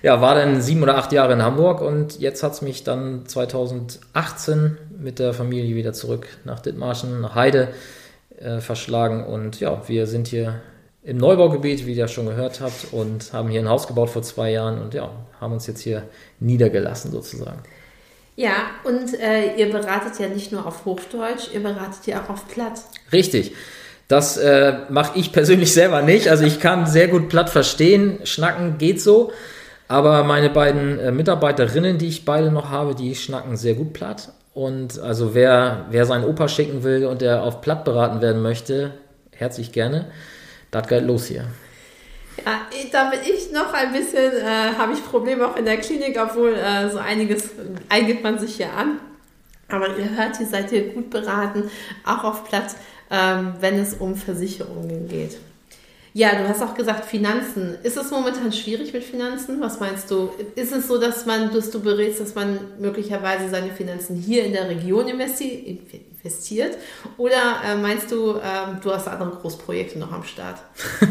ja, 0.03 0.21
war 0.21 0.35
dann 0.35 0.61
sieben 0.61 0.83
oder 0.83 0.97
acht 0.97 1.13
Jahre 1.13 1.35
in 1.35 1.43
Hamburg. 1.43 1.81
Und 1.81 2.19
jetzt 2.19 2.43
hat 2.43 2.53
es 2.53 2.63
mich 2.63 2.83
dann 2.83 3.27
2018 3.27 4.77
mit 4.99 5.21
der 5.21 5.35
Familie 5.35 5.77
wieder 5.77 5.93
zurück 5.93 6.27
nach 6.45 6.59
Dithmarschen, 6.59 7.21
nach 7.21 7.37
Heide 7.37 7.69
äh, 8.41 8.59
verschlagen. 8.59 9.25
Und 9.25 9.61
ja, 9.61 9.83
wir 9.87 10.09
sind 10.09 10.27
hier 10.27 10.61
im 11.09 11.17
Neubaugebiet, 11.17 11.87
wie 11.87 11.95
ihr 11.95 12.07
schon 12.07 12.27
gehört 12.27 12.61
habt, 12.61 12.93
und 12.93 13.33
haben 13.33 13.49
hier 13.49 13.61
ein 13.61 13.69
Haus 13.69 13.87
gebaut 13.87 14.11
vor 14.11 14.23
zwei 14.23 14.51
Jahren 14.51 14.83
und 14.83 14.93
ja, 14.93 15.11
haben 15.41 15.55
uns 15.55 15.67
jetzt 15.67 15.81
hier 15.81 16.03
niedergelassen 16.39 17.11
sozusagen. 17.11 17.63
Ja, 18.37 18.53
und 18.85 19.19
äh, 19.19 19.57
ihr 19.57 19.73
beratet 19.73 20.21
ja 20.21 20.29
nicht 20.29 20.53
nur 20.53 20.67
auf 20.67 20.85
Hochdeutsch, 20.85 21.49
ihr 21.55 21.63
beratet 21.63 22.07
ja 22.07 22.23
auch 22.23 22.29
auf 22.29 22.47
Platt. 22.49 22.83
Richtig. 23.11 23.55
Das 24.07 24.37
äh, 24.37 24.81
mache 24.91 25.19
ich 25.19 25.33
persönlich 25.33 25.73
selber 25.73 26.03
nicht. 26.03 26.29
Also 26.29 26.45
ich 26.45 26.61
kann 26.61 26.87
sehr 26.87 27.09
gut 27.09 27.31
Platt 27.31 27.49
verstehen, 27.49 28.19
schnacken 28.25 28.77
geht 28.77 29.01
so. 29.01 29.33
Aber 29.89 30.25
meine 30.25 30.51
beiden 30.51 30.99
äh, 30.99 31.11
Mitarbeiterinnen, 31.11 31.97
die 31.97 32.09
ich 32.09 32.27
beide 32.27 32.51
noch 32.51 32.69
habe, 32.69 32.95
die 32.95 33.15
schnacken 33.15 33.57
sehr 33.57 33.75
gut 33.75 33.95
Platt. 33.95 34.33
Und 34.53 34.99
also 34.99 35.35
wer, 35.35 35.87
wer 35.91 36.05
seinen 36.05 36.25
Opa 36.25 36.49
schicken 36.49 36.83
will 36.83 37.07
und 37.07 37.23
der 37.23 37.43
auf 37.45 37.63
Platt 37.63 37.85
beraten 37.85 38.21
werden 38.21 38.43
möchte, 38.43 38.93
herzlich 39.33 39.73
gerne. 39.73 40.07
Das 40.71 40.87
geht 40.87 41.05
los 41.05 41.27
hier. 41.27 41.45
Ja, 42.45 42.61
da 42.93 43.11
bin 43.11 43.21
ich 43.23 43.51
noch 43.53 43.73
ein 43.73 43.93
bisschen, 43.93 44.33
äh, 44.33 44.75
habe 44.77 44.93
ich 44.93 45.05
Probleme 45.05 45.47
auch 45.47 45.57
in 45.57 45.65
der 45.65 45.79
Klinik, 45.79 46.19
obwohl 46.21 46.55
äh, 46.55 46.89
so 46.91 46.99
einiges 46.99 47.51
eignet 47.89 48.23
man 48.23 48.39
sich 48.39 48.57
hier 48.57 48.73
an. 48.73 49.01
Aber 49.69 49.97
ihr 49.99 50.17
hört, 50.17 50.39
ihr 50.41 50.47
seid 50.47 50.71
hier 50.71 50.93
gut 50.93 51.11
beraten, 51.11 51.71
auch 52.05 52.25
auf 52.25 52.45
Platz, 52.45 52.77
ähm, 53.11 53.55
wenn 53.61 53.79
es 53.79 53.95
um 53.95 54.17
Versicherungen 54.17 55.09
geht. 55.09 55.39
Ja, 56.15 56.31
du 56.35 56.49
hast 56.49 56.63
auch 56.63 56.75
gesagt 56.75 57.05
Finanzen. 57.05 57.77
Ist 57.83 57.97
es 57.97 58.11
momentan 58.11 58.53
schwierig 58.53 58.93
mit 58.93 59.05
Finanzen? 59.05 59.61
Was 59.61 59.79
meinst 59.79 60.11
du? 60.11 60.31
Ist 60.55 60.73
es 60.73 60.89
so, 60.89 60.99
dass 60.99 61.27
man, 61.27 61.53
dass 61.53 61.71
du 61.71 61.81
berätst, 61.81 62.21
dass 62.21 62.35
man 62.35 62.59
möglicherweise 62.79 63.49
seine 63.49 63.71
Finanzen 63.71 64.17
hier 64.17 64.45
in 64.45 64.53
der 64.53 64.69
Region 64.69 65.07
investi 65.07 65.81
investiert? 66.23 66.77
Oder 67.19 67.61
äh, 67.65 67.77
meinst 67.77 68.11
du, 68.11 68.33
äh, 68.33 68.81
du 68.83 68.91
hast 68.91 69.07
andere 69.07 69.31
Großprojekte 69.31 69.99
noch 69.99 70.13
am 70.13 70.25
Start? 70.25 70.57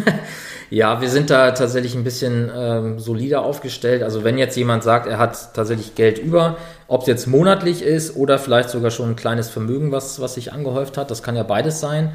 ja, 0.69 0.99
wir 0.99 1.09
sind 1.09 1.29
da 1.29 1.51
tatsächlich 1.51 1.93
ein 1.95 2.03
bisschen 2.03 2.51
ähm, 2.53 2.99
solider 2.99 3.43
aufgestellt. 3.43 4.01
Also 4.01 4.23
wenn 4.23 4.37
jetzt 4.37 4.57
jemand 4.57 4.83
sagt, 4.83 5.07
er 5.07 5.19
hat 5.19 5.53
tatsächlich 5.53 5.93
Geld 5.93 6.17
über, 6.17 6.57
ob 6.87 7.01
es 7.01 7.07
jetzt 7.07 7.27
monatlich 7.27 7.83
ist 7.83 8.15
oder 8.15 8.39
vielleicht 8.39 8.69
sogar 8.69 8.89
schon 8.89 9.11
ein 9.11 9.15
kleines 9.15 9.49
Vermögen, 9.49 9.91
was, 9.91 10.19
was 10.19 10.33
sich 10.33 10.53
angehäuft 10.53 10.97
hat, 10.97 11.11
das 11.11 11.21
kann 11.21 11.35
ja 11.35 11.43
beides 11.43 11.79
sein, 11.79 12.13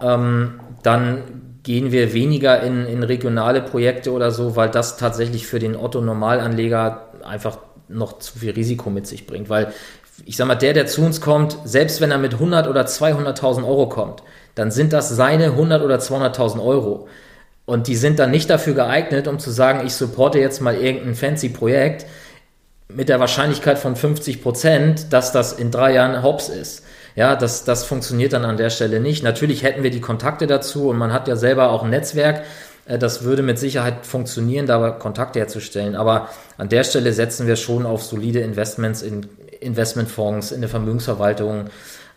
ähm, 0.00 0.60
dann 0.82 1.49
gehen 1.70 1.92
wir 1.92 2.12
weniger 2.12 2.64
in, 2.64 2.84
in 2.84 3.04
regionale 3.04 3.62
Projekte 3.62 4.10
oder 4.10 4.32
so, 4.32 4.56
weil 4.56 4.70
das 4.70 4.96
tatsächlich 4.96 5.46
für 5.46 5.60
den 5.60 5.76
Otto-Normalanleger 5.76 7.10
einfach 7.24 7.58
noch 7.86 8.18
zu 8.18 8.40
viel 8.40 8.50
Risiko 8.50 8.90
mit 8.90 9.06
sich 9.06 9.24
bringt. 9.24 9.48
Weil 9.48 9.72
ich 10.26 10.36
sag 10.36 10.48
mal, 10.48 10.56
der, 10.56 10.72
der 10.72 10.88
zu 10.88 11.02
uns 11.02 11.20
kommt, 11.20 11.56
selbst 11.62 12.00
wenn 12.00 12.10
er 12.10 12.18
mit 12.18 12.34
100 12.34 12.66
oder 12.66 12.86
200.000 12.86 13.64
Euro 13.64 13.88
kommt, 13.88 14.24
dann 14.56 14.72
sind 14.72 14.92
das 14.92 15.10
seine 15.10 15.44
100 15.44 15.84
oder 15.84 15.98
200.000 15.98 16.60
Euro. 16.60 17.06
Und 17.66 17.86
die 17.86 17.94
sind 17.94 18.18
dann 18.18 18.32
nicht 18.32 18.50
dafür 18.50 18.74
geeignet, 18.74 19.28
um 19.28 19.38
zu 19.38 19.52
sagen, 19.52 19.86
ich 19.86 19.92
supporte 19.92 20.40
jetzt 20.40 20.60
mal 20.60 20.74
irgendein 20.74 21.14
fancy 21.14 21.50
Projekt 21.50 22.04
mit 22.88 23.08
der 23.08 23.20
Wahrscheinlichkeit 23.20 23.78
von 23.78 23.94
50 23.94 24.42
Prozent, 24.42 25.12
dass 25.12 25.30
das 25.30 25.52
in 25.52 25.70
drei 25.70 25.94
Jahren 25.94 26.24
Hops 26.24 26.48
ist. 26.48 26.82
Ja, 27.20 27.36
das, 27.36 27.64
das 27.64 27.84
funktioniert 27.84 28.32
dann 28.32 28.46
an 28.46 28.56
der 28.56 28.70
Stelle 28.70 28.98
nicht. 28.98 29.22
Natürlich 29.22 29.62
hätten 29.62 29.82
wir 29.82 29.90
die 29.90 30.00
Kontakte 30.00 30.46
dazu 30.46 30.88
und 30.88 30.96
man 30.96 31.12
hat 31.12 31.28
ja 31.28 31.36
selber 31.36 31.68
auch 31.70 31.82
ein 31.84 31.90
Netzwerk. 31.90 32.44
Äh, 32.86 32.98
das 32.98 33.24
würde 33.24 33.42
mit 33.42 33.58
Sicherheit 33.58 34.06
funktionieren, 34.06 34.64
da 34.64 34.90
Kontakte 34.92 35.38
herzustellen. 35.38 35.96
Aber 35.96 36.30
an 36.56 36.70
der 36.70 36.82
Stelle 36.82 37.12
setzen 37.12 37.46
wir 37.46 37.56
schon 37.56 37.84
auf 37.84 38.02
solide 38.02 38.40
Investments 38.40 39.02
in 39.02 39.26
Investmentfonds, 39.60 40.50
in 40.50 40.62
der 40.62 40.70
Vermögensverwaltung, 40.70 41.66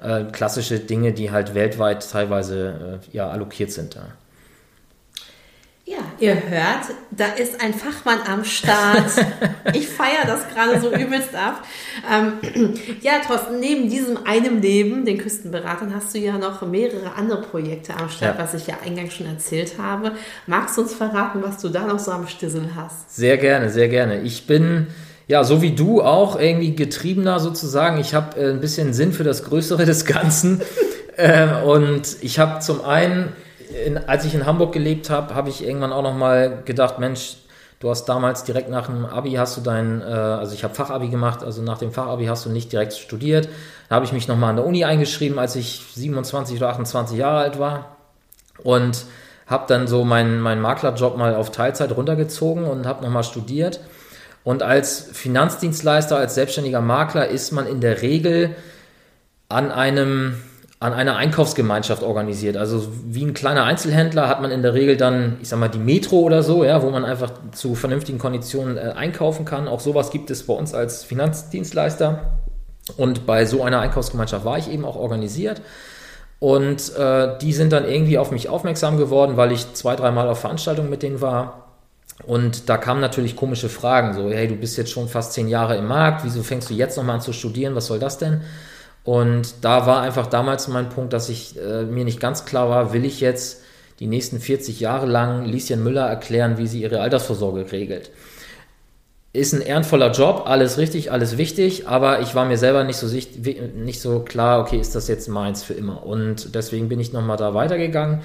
äh, 0.01 0.23
klassische 0.31 0.79
Dinge, 0.79 1.11
die 1.11 1.31
halt 1.31 1.53
weltweit 1.53 2.09
teilweise 2.09 2.99
äh, 3.03 3.17
ja, 3.17 3.29
allokiert 3.29 3.73
sind. 3.73 3.95
Ja. 3.95 4.03
Ja, 5.93 6.03
ihr 6.19 6.35
hört, 6.49 6.95
da 7.11 7.27
ist 7.33 7.61
ein 7.61 7.73
Fachmann 7.73 8.19
am 8.27 8.43
Start. 8.43 9.11
Ich 9.75 9.87
feiere 9.87 10.27
das 10.27 10.47
gerade 10.49 10.79
so 10.79 10.91
übelst 10.93 11.33
ab. 11.33 11.63
Ähm, 12.11 12.73
ja, 13.01 13.13
Thorsten, 13.25 13.59
neben 13.59 13.89
diesem 13.89 14.25
einem 14.25 14.61
Leben, 14.61 15.03
den 15.03 15.17
Küstenberatern, 15.17 15.95
hast 15.95 16.13
du 16.13 16.19
ja 16.19 16.37
noch 16.37 16.61
mehrere 16.61 17.15
andere 17.15 17.41
Projekte 17.41 17.95
am 17.95 18.09
Start, 18.09 18.37
ja. 18.37 18.43
was 18.43 18.53
ich 18.53 18.67
ja 18.67 18.75
eingangs 18.85 19.13
schon 19.13 19.25
erzählt 19.25 19.73
habe. 19.79 20.11
Magst 20.45 20.77
du 20.77 20.81
uns 20.81 20.93
verraten, 20.93 21.41
was 21.41 21.59
du 21.59 21.69
da 21.69 21.87
noch 21.87 21.97
so 21.97 22.11
am 22.11 22.27
Stissel 22.27 22.69
hast? 22.75 23.15
Sehr 23.15 23.37
gerne, 23.37 23.69
sehr 23.69 23.87
gerne. 23.87 24.21
Ich 24.21 24.45
bin 24.45 24.87
ja, 25.27 25.43
so 25.43 25.61
wie 25.61 25.71
du 25.71 26.01
auch 26.01 26.39
irgendwie 26.39 26.75
getriebener 26.75 27.39
sozusagen. 27.39 27.99
Ich 27.99 28.13
habe 28.13 28.39
äh, 28.39 28.49
ein 28.51 28.59
bisschen 28.59 28.93
Sinn 28.93 29.13
für 29.13 29.23
das 29.23 29.43
Größere 29.43 29.85
des 29.85 30.05
Ganzen. 30.05 30.61
äh, 31.17 31.47
und 31.63 32.17
ich 32.21 32.37
habe 32.37 32.59
zum 32.59 32.83
einen 32.83 33.29
in, 33.73 33.97
als 33.97 34.25
ich 34.25 34.35
in 34.35 34.45
Hamburg 34.45 34.73
gelebt 34.73 35.09
habe, 35.09 35.35
habe 35.35 35.49
ich 35.49 35.63
irgendwann 35.63 35.91
auch 35.91 36.03
noch 36.03 36.15
mal 36.15 36.63
gedacht, 36.65 36.99
Mensch, 36.99 37.37
du 37.79 37.89
hast 37.89 38.05
damals 38.05 38.43
direkt 38.43 38.69
nach 38.69 38.87
dem 38.87 39.05
Abi 39.05 39.33
hast 39.33 39.57
du 39.57 39.61
dein, 39.61 40.01
äh, 40.01 40.05
also 40.05 40.53
ich 40.53 40.63
habe 40.63 40.73
Fachabi 40.73 41.09
gemacht, 41.09 41.43
also 41.43 41.61
nach 41.61 41.77
dem 41.77 41.91
Fachabi 41.91 42.25
hast 42.25 42.45
du 42.45 42.49
nicht 42.49 42.71
direkt 42.71 42.93
studiert. 42.93 43.49
Da 43.89 43.95
habe 43.95 44.05
ich 44.05 44.13
mich 44.13 44.27
noch 44.27 44.37
mal 44.37 44.49
an 44.49 44.55
der 44.55 44.65
Uni 44.65 44.85
eingeschrieben, 44.85 45.39
als 45.39 45.55
ich 45.55 45.83
27 45.93 46.57
oder 46.57 46.69
28 46.69 47.17
Jahre 47.17 47.39
alt 47.39 47.59
war 47.59 47.97
und 48.63 49.05
habe 49.47 49.65
dann 49.67 49.87
so 49.87 50.05
meinen 50.05 50.39
mein 50.39 50.61
Maklerjob 50.61 51.17
mal 51.17 51.35
auf 51.35 51.51
Teilzeit 51.51 51.95
runtergezogen 51.95 52.63
und 52.65 52.85
habe 52.85 53.03
noch 53.03 53.11
mal 53.11 53.23
studiert. 53.23 53.81
Und 54.43 54.63
als 54.63 55.09
Finanzdienstleister, 55.13 56.17
als 56.17 56.35
selbstständiger 56.35 56.81
Makler 56.81 57.27
ist 57.27 57.51
man 57.51 57.67
in 57.67 57.81
der 57.81 58.01
Regel 58.01 58.55
an 59.49 59.71
einem 59.71 60.41
an 60.83 60.91
einer 60.91 61.15
Einkaufsgemeinschaft 61.15 62.03
organisiert. 62.03 62.57
Also 62.57 62.85
wie 63.05 63.23
ein 63.23 63.33
kleiner 63.33 63.63
Einzelhändler 63.63 64.27
hat 64.27 64.41
man 64.41 64.51
in 64.51 64.61
der 64.61 64.73
Regel 64.73 64.97
dann, 64.97 65.37
ich 65.41 65.47
sag 65.47 65.57
mal, 65.57 65.69
die 65.69 65.79
Metro 65.79 66.17
oder 66.17 66.43
so, 66.43 66.65
ja, 66.65 66.83
wo 66.83 66.89
man 66.89 67.05
einfach 67.05 67.31
zu 67.53 67.73
vernünftigen 67.73 68.19
Konditionen 68.19 68.75
äh, 68.75 68.91
einkaufen 68.93 69.45
kann. 69.45 69.69
Auch 69.69 69.79
sowas 69.79 70.11
gibt 70.11 70.29
es 70.29 70.45
bei 70.45 70.53
uns 70.53 70.73
als 70.73 71.05
Finanzdienstleister. 71.05 72.33
Und 72.97 73.25
bei 73.25 73.45
so 73.45 73.63
einer 73.63 73.79
Einkaufsgemeinschaft 73.79 74.43
war 74.43 74.57
ich 74.57 74.69
eben 74.69 74.83
auch 74.83 74.97
organisiert. 74.97 75.61
Und 76.39 76.93
äh, 76.97 77.37
die 77.37 77.53
sind 77.53 77.71
dann 77.71 77.87
irgendwie 77.87 78.17
auf 78.17 78.31
mich 78.31 78.49
aufmerksam 78.49 78.97
geworden, 78.97 79.37
weil 79.37 79.53
ich 79.53 79.73
zwei, 79.75 79.95
dreimal 79.95 80.27
auf 80.27 80.41
Veranstaltungen 80.41 80.89
mit 80.89 81.01
denen 81.01 81.21
war. 81.21 81.77
Und 82.25 82.67
da 82.67 82.75
kamen 82.75 82.99
natürlich 82.99 83.37
komische 83.37 83.69
Fragen, 83.69 84.13
so, 84.13 84.29
hey, 84.29 84.49
du 84.49 84.55
bist 84.55 84.75
jetzt 84.77 84.91
schon 84.91 85.07
fast 85.07 85.31
zehn 85.31 85.47
Jahre 85.47 85.77
im 85.77 85.87
Markt, 85.87 86.25
wieso 86.25 86.43
fängst 86.43 86.69
du 86.69 86.73
jetzt 86.73 86.97
nochmal 86.97 87.15
an 87.15 87.21
zu 87.21 87.31
studieren, 87.31 87.73
was 87.73 87.85
soll 87.85 87.99
das 87.99 88.17
denn? 88.17 88.41
Und 89.03 89.55
da 89.61 89.85
war 89.85 90.01
einfach 90.01 90.27
damals 90.27 90.67
mein 90.67 90.89
Punkt, 90.89 91.13
dass 91.13 91.29
ich 91.29 91.59
äh, 91.59 91.83
mir 91.83 92.05
nicht 92.05 92.19
ganz 92.19 92.45
klar 92.45 92.69
war, 92.69 92.93
will 92.93 93.03
ich 93.03 93.19
jetzt 93.19 93.61
die 93.99 94.07
nächsten 94.07 94.39
40 94.39 94.79
Jahre 94.79 95.05
lang 95.05 95.45
Lieschen 95.45 95.83
Müller 95.83 96.07
erklären, 96.07 96.57
wie 96.57 96.67
sie 96.67 96.81
ihre 96.81 97.01
Altersvorsorge 97.01 97.71
regelt. 97.71 98.11
Ist 99.33 99.53
ein 99.53 99.61
ehrenvoller 99.61 100.11
Job, 100.11 100.43
alles 100.45 100.77
richtig, 100.77 101.11
alles 101.11 101.37
wichtig, 101.37 101.87
aber 101.87 102.21
ich 102.21 102.35
war 102.35 102.45
mir 102.45 102.57
selber 102.57 102.83
nicht 102.83 102.97
so, 102.97 103.07
sicht, 103.07 103.45
nicht 103.75 103.99
so 103.99 104.19
klar, 104.19 104.61
okay, 104.61 104.79
ist 104.79 104.93
das 104.93 105.07
jetzt 105.07 105.27
meins 105.27 105.63
für 105.63 105.73
immer? 105.73 106.05
Und 106.05 106.53
deswegen 106.53 106.87
bin 106.87 106.99
ich 106.99 107.13
nochmal 107.13 107.37
da 107.37 107.53
weitergegangen 107.53 108.21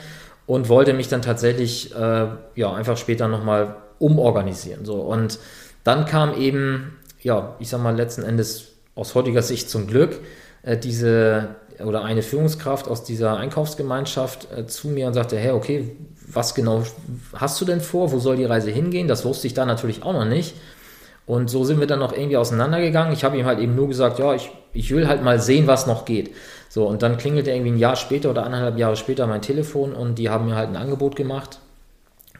und 0.47 0.69
wollte 0.69 0.93
mich 0.93 1.09
dann 1.09 1.23
tatsächlich 1.23 1.95
äh, 1.95 2.27
ja, 2.55 2.73
einfach 2.73 2.97
später 2.97 3.27
nochmal 3.27 3.77
umorganisieren. 3.99 4.85
So. 4.85 4.97
Und 4.97 5.39
dann 5.83 6.05
kam 6.05 6.39
eben, 6.39 6.99
ja, 7.23 7.57
ich 7.59 7.69
sag 7.69 7.83
mal, 7.83 7.97
letzten 7.97 8.23
Endes 8.23 8.73
aus 8.95 9.15
heutiger 9.15 9.43
Sicht 9.43 9.71
zum 9.71 9.87
Glück, 9.87 10.21
diese 10.65 11.57
oder 11.85 12.05
eine 12.05 12.23
Führungskraft 12.23 12.89
aus 12.89 13.05
dieser 13.05 13.37
Einkaufsgemeinschaft 13.37 14.49
äh, 14.57 14.67
zu 14.67 14.89
mir 14.89 15.07
und 15.07 15.15
sagte, 15.15 15.39
hey, 15.39 15.53
okay, 15.53 15.97
was 16.27 16.55
genau 16.55 16.83
hast 17.35 17.61
du 17.61 17.65
denn 17.65 17.81
vor? 17.81 18.13
Wo 18.13 18.19
soll 18.19 18.37
die 18.37 18.45
Reise 18.45 18.71
hingehen? 18.71 19.09
Das 19.09 19.25
wusste 19.25 19.47
ich 19.47 19.55
da 19.55 19.65
natürlich 19.65 20.03
auch 20.03 20.13
noch 20.13 20.25
nicht. 20.25 20.55
Und 21.27 21.51
so 21.51 21.65
sind 21.65 21.79
wir 21.79 21.87
dann 21.87 21.99
noch 21.99 22.13
irgendwie 22.13 22.37
auseinandergegangen. 22.37 23.13
Ich 23.13 23.23
habe 23.23 23.37
ihm 23.37 23.45
halt 23.45 23.59
eben 23.59 23.75
nur 23.75 23.89
gesagt, 23.89 24.19
ja, 24.19 24.35
ich, 24.35 24.51
ich 24.73 24.91
will 24.91 25.09
halt 25.09 25.23
mal 25.23 25.39
sehen, 25.41 25.67
was 25.67 25.87
noch 25.87 26.05
geht. 26.05 26.35
So, 26.71 26.87
und 26.87 27.03
dann 27.03 27.19
klingelte 27.19 27.51
irgendwie 27.51 27.73
ein 27.73 27.79
Jahr 27.79 27.97
später 27.97 28.31
oder 28.31 28.45
anderthalb 28.45 28.79
Jahre 28.79 28.97
später 28.97 29.27
mein 29.27 29.43
Telefon 29.43 29.93
und 29.93 30.19
die 30.19 30.31
haben 30.31 30.47
mir 30.47 30.57
halt 30.57 30.71
ein 30.71 30.77
Angebot 30.77 31.17
gemacht. 31.17 31.61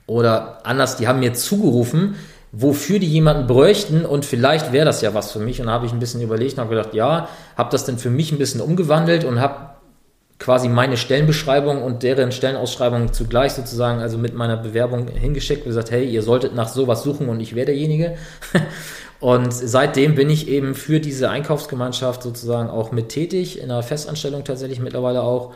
Oder 0.07 0.67
anders, 0.67 0.97
die 0.97 1.07
haben 1.07 1.21
mir 1.21 1.35
zugerufen, 1.35 2.17
wofür 2.53 2.99
die 2.99 3.07
jemanden 3.07 3.47
bräuchten 3.47 4.05
und 4.05 4.25
vielleicht 4.25 4.73
wäre 4.73 4.87
das 4.87 5.03
ja 5.03 5.15
was 5.15 5.33
für 5.33 5.39
mich. 5.39 5.61
Und 5.61 5.67
da 5.67 5.73
habe 5.73 5.87
ich 5.87 5.93
ein 5.93 5.99
bisschen 5.99 6.23
überlegt 6.23 6.55
und 6.55 6.61
habe 6.61 6.75
gedacht, 6.75 6.95
ja, 6.95 7.29
habe 7.57 7.71
das 7.71 7.85
denn 7.85 7.99
für 7.99 8.11
mich 8.11 8.33
ein 8.33 8.39
bisschen 8.39 8.61
umgewandelt 8.61 9.25
und 9.25 9.41
habe 9.41 9.71
quasi 10.39 10.69
meine 10.69 10.97
Stellenbeschreibung 10.97 11.83
und 11.83 12.03
deren 12.03 12.33
Stellenausschreibung 12.33 13.13
zugleich 13.13 13.53
sozusagen, 13.53 14.01
also 14.01 14.19
mit 14.19 14.35
meiner 14.35 14.57
Bewerbung 14.57 15.09
hingeschickt 15.09 15.63
und 15.63 15.71
gesagt, 15.71 15.91
hey, 15.91 16.09
ihr 16.09 16.23
solltet 16.23 16.55
nach 16.55 16.69
sowas 16.69 17.03
suchen 17.03 17.29
und 17.29 17.41
ich 17.41 17.55
wäre 17.55 17.67
derjenige. 17.67 18.17
und 19.21 19.53
seitdem 19.53 20.15
bin 20.15 20.31
ich 20.31 20.49
eben 20.49 20.75
für 20.75 21.01
diese 21.01 21.29
Einkaufsgemeinschaft 21.29 22.23
sozusagen 22.23 22.71
auch 22.71 22.93
mit 22.93 23.09
tätig, 23.09 23.59
in 23.59 23.71
einer 23.71 23.83
Festanstellung 23.83 24.45
tatsächlich 24.45 24.81
mittlerweile 24.81 25.23
auch. 25.23 25.55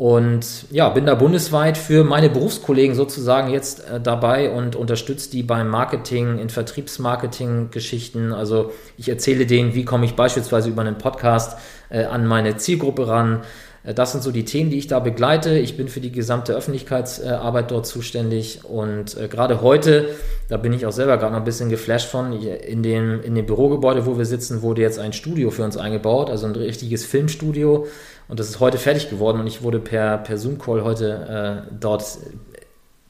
Und 0.00 0.64
ja, 0.70 0.88
bin 0.88 1.04
da 1.04 1.14
bundesweit 1.14 1.76
für 1.76 2.04
meine 2.04 2.30
Berufskollegen 2.30 2.94
sozusagen 2.94 3.50
jetzt 3.50 3.86
äh, 3.86 4.00
dabei 4.00 4.50
und 4.50 4.74
unterstütze 4.74 5.30
die 5.30 5.42
beim 5.42 5.68
Marketing, 5.68 6.38
in 6.38 6.48
Vertriebsmarketing-Geschichten. 6.48 8.32
Also 8.32 8.72
ich 8.96 9.10
erzähle 9.10 9.44
denen, 9.44 9.74
wie 9.74 9.84
komme 9.84 10.06
ich 10.06 10.14
beispielsweise 10.14 10.70
über 10.70 10.80
einen 10.80 10.96
Podcast 10.96 11.58
äh, 11.90 12.04
an 12.04 12.26
meine 12.26 12.56
Zielgruppe 12.56 13.08
ran. 13.08 13.42
Äh, 13.84 13.92
das 13.92 14.12
sind 14.12 14.22
so 14.22 14.30
die 14.30 14.46
Themen, 14.46 14.70
die 14.70 14.78
ich 14.78 14.86
da 14.86 15.00
begleite. 15.00 15.58
Ich 15.58 15.76
bin 15.76 15.88
für 15.88 16.00
die 16.00 16.12
gesamte 16.12 16.54
Öffentlichkeitsarbeit 16.54 17.70
dort 17.70 17.86
zuständig. 17.86 18.64
Und 18.64 19.18
äh, 19.18 19.28
gerade 19.28 19.60
heute, 19.60 20.08
da 20.48 20.56
bin 20.56 20.72
ich 20.72 20.86
auch 20.86 20.92
selber 20.92 21.18
gerade 21.18 21.32
noch 21.32 21.40
ein 21.40 21.44
bisschen 21.44 21.68
geflasht 21.68 22.08
von, 22.08 22.32
in 22.32 22.82
dem, 22.82 23.22
in 23.22 23.34
dem 23.34 23.44
Bürogebäude, 23.44 24.06
wo 24.06 24.16
wir 24.16 24.24
sitzen, 24.24 24.62
wurde 24.62 24.80
jetzt 24.80 24.98
ein 24.98 25.12
Studio 25.12 25.50
für 25.50 25.62
uns 25.64 25.76
eingebaut, 25.76 26.30
also 26.30 26.46
ein 26.46 26.56
richtiges 26.56 27.04
Filmstudio 27.04 27.86
und 28.30 28.38
das 28.38 28.48
ist 28.48 28.60
heute 28.60 28.78
fertig 28.78 29.10
geworden 29.10 29.40
und 29.40 29.46
ich 29.48 29.62
wurde 29.62 29.80
per, 29.80 30.18
per 30.18 30.38
Zoom-Call 30.38 30.84
heute 30.84 31.66
äh, 31.68 31.74
dort, 31.78 32.04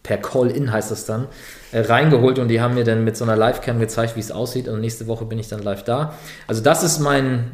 per 0.03 0.17
Call-In 0.17 0.73
heißt 0.73 0.91
das 0.91 1.05
dann, 1.05 1.27
äh, 1.73 1.81
reingeholt 1.81 2.39
und 2.39 2.49
die 2.49 2.61
haben 2.63 2.75
mir 2.75 2.85
dann 2.85 3.05
mit 3.05 3.19
so 3.19 3.25
einer 3.25 3.37
Live-Cam 3.37 3.79
gezeigt, 3.79 4.17
wie 4.17 4.21
es 4.21 4.33
aussieht 4.33 4.67
und 4.67 4.81
nächste 4.81 5.07
Woche 5.07 5.27
bin 5.27 5.39
ich 5.39 5.49
dann 5.49 5.63
live 5.63 5.85
da. 5.85 6.15
Also 6.47 6.63
das 6.63 6.83
ist 6.83 7.01
mein 7.01 7.51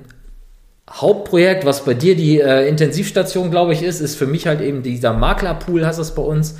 Hauptprojekt, 0.88 1.66
was 1.66 1.84
bei 1.84 1.94
dir 1.94 2.14
die 2.14 2.40
äh, 2.40 2.68
Intensivstation, 2.68 3.50
glaube 3.50 3.72
ich, 3.72 3.82
ist, 3.82 4.00
ist 4.00 4.16
für 4.16 4.28
mich 4.28 4.46
halt 4.46 4.60
eben 4.60 4.84
dieser 4.84 5.12
Maklerpool, 5.12 5.84
heißt 5.84 5.98
das 5.98 6.14
bei 6.14 6.22
uns. 6.22 6.56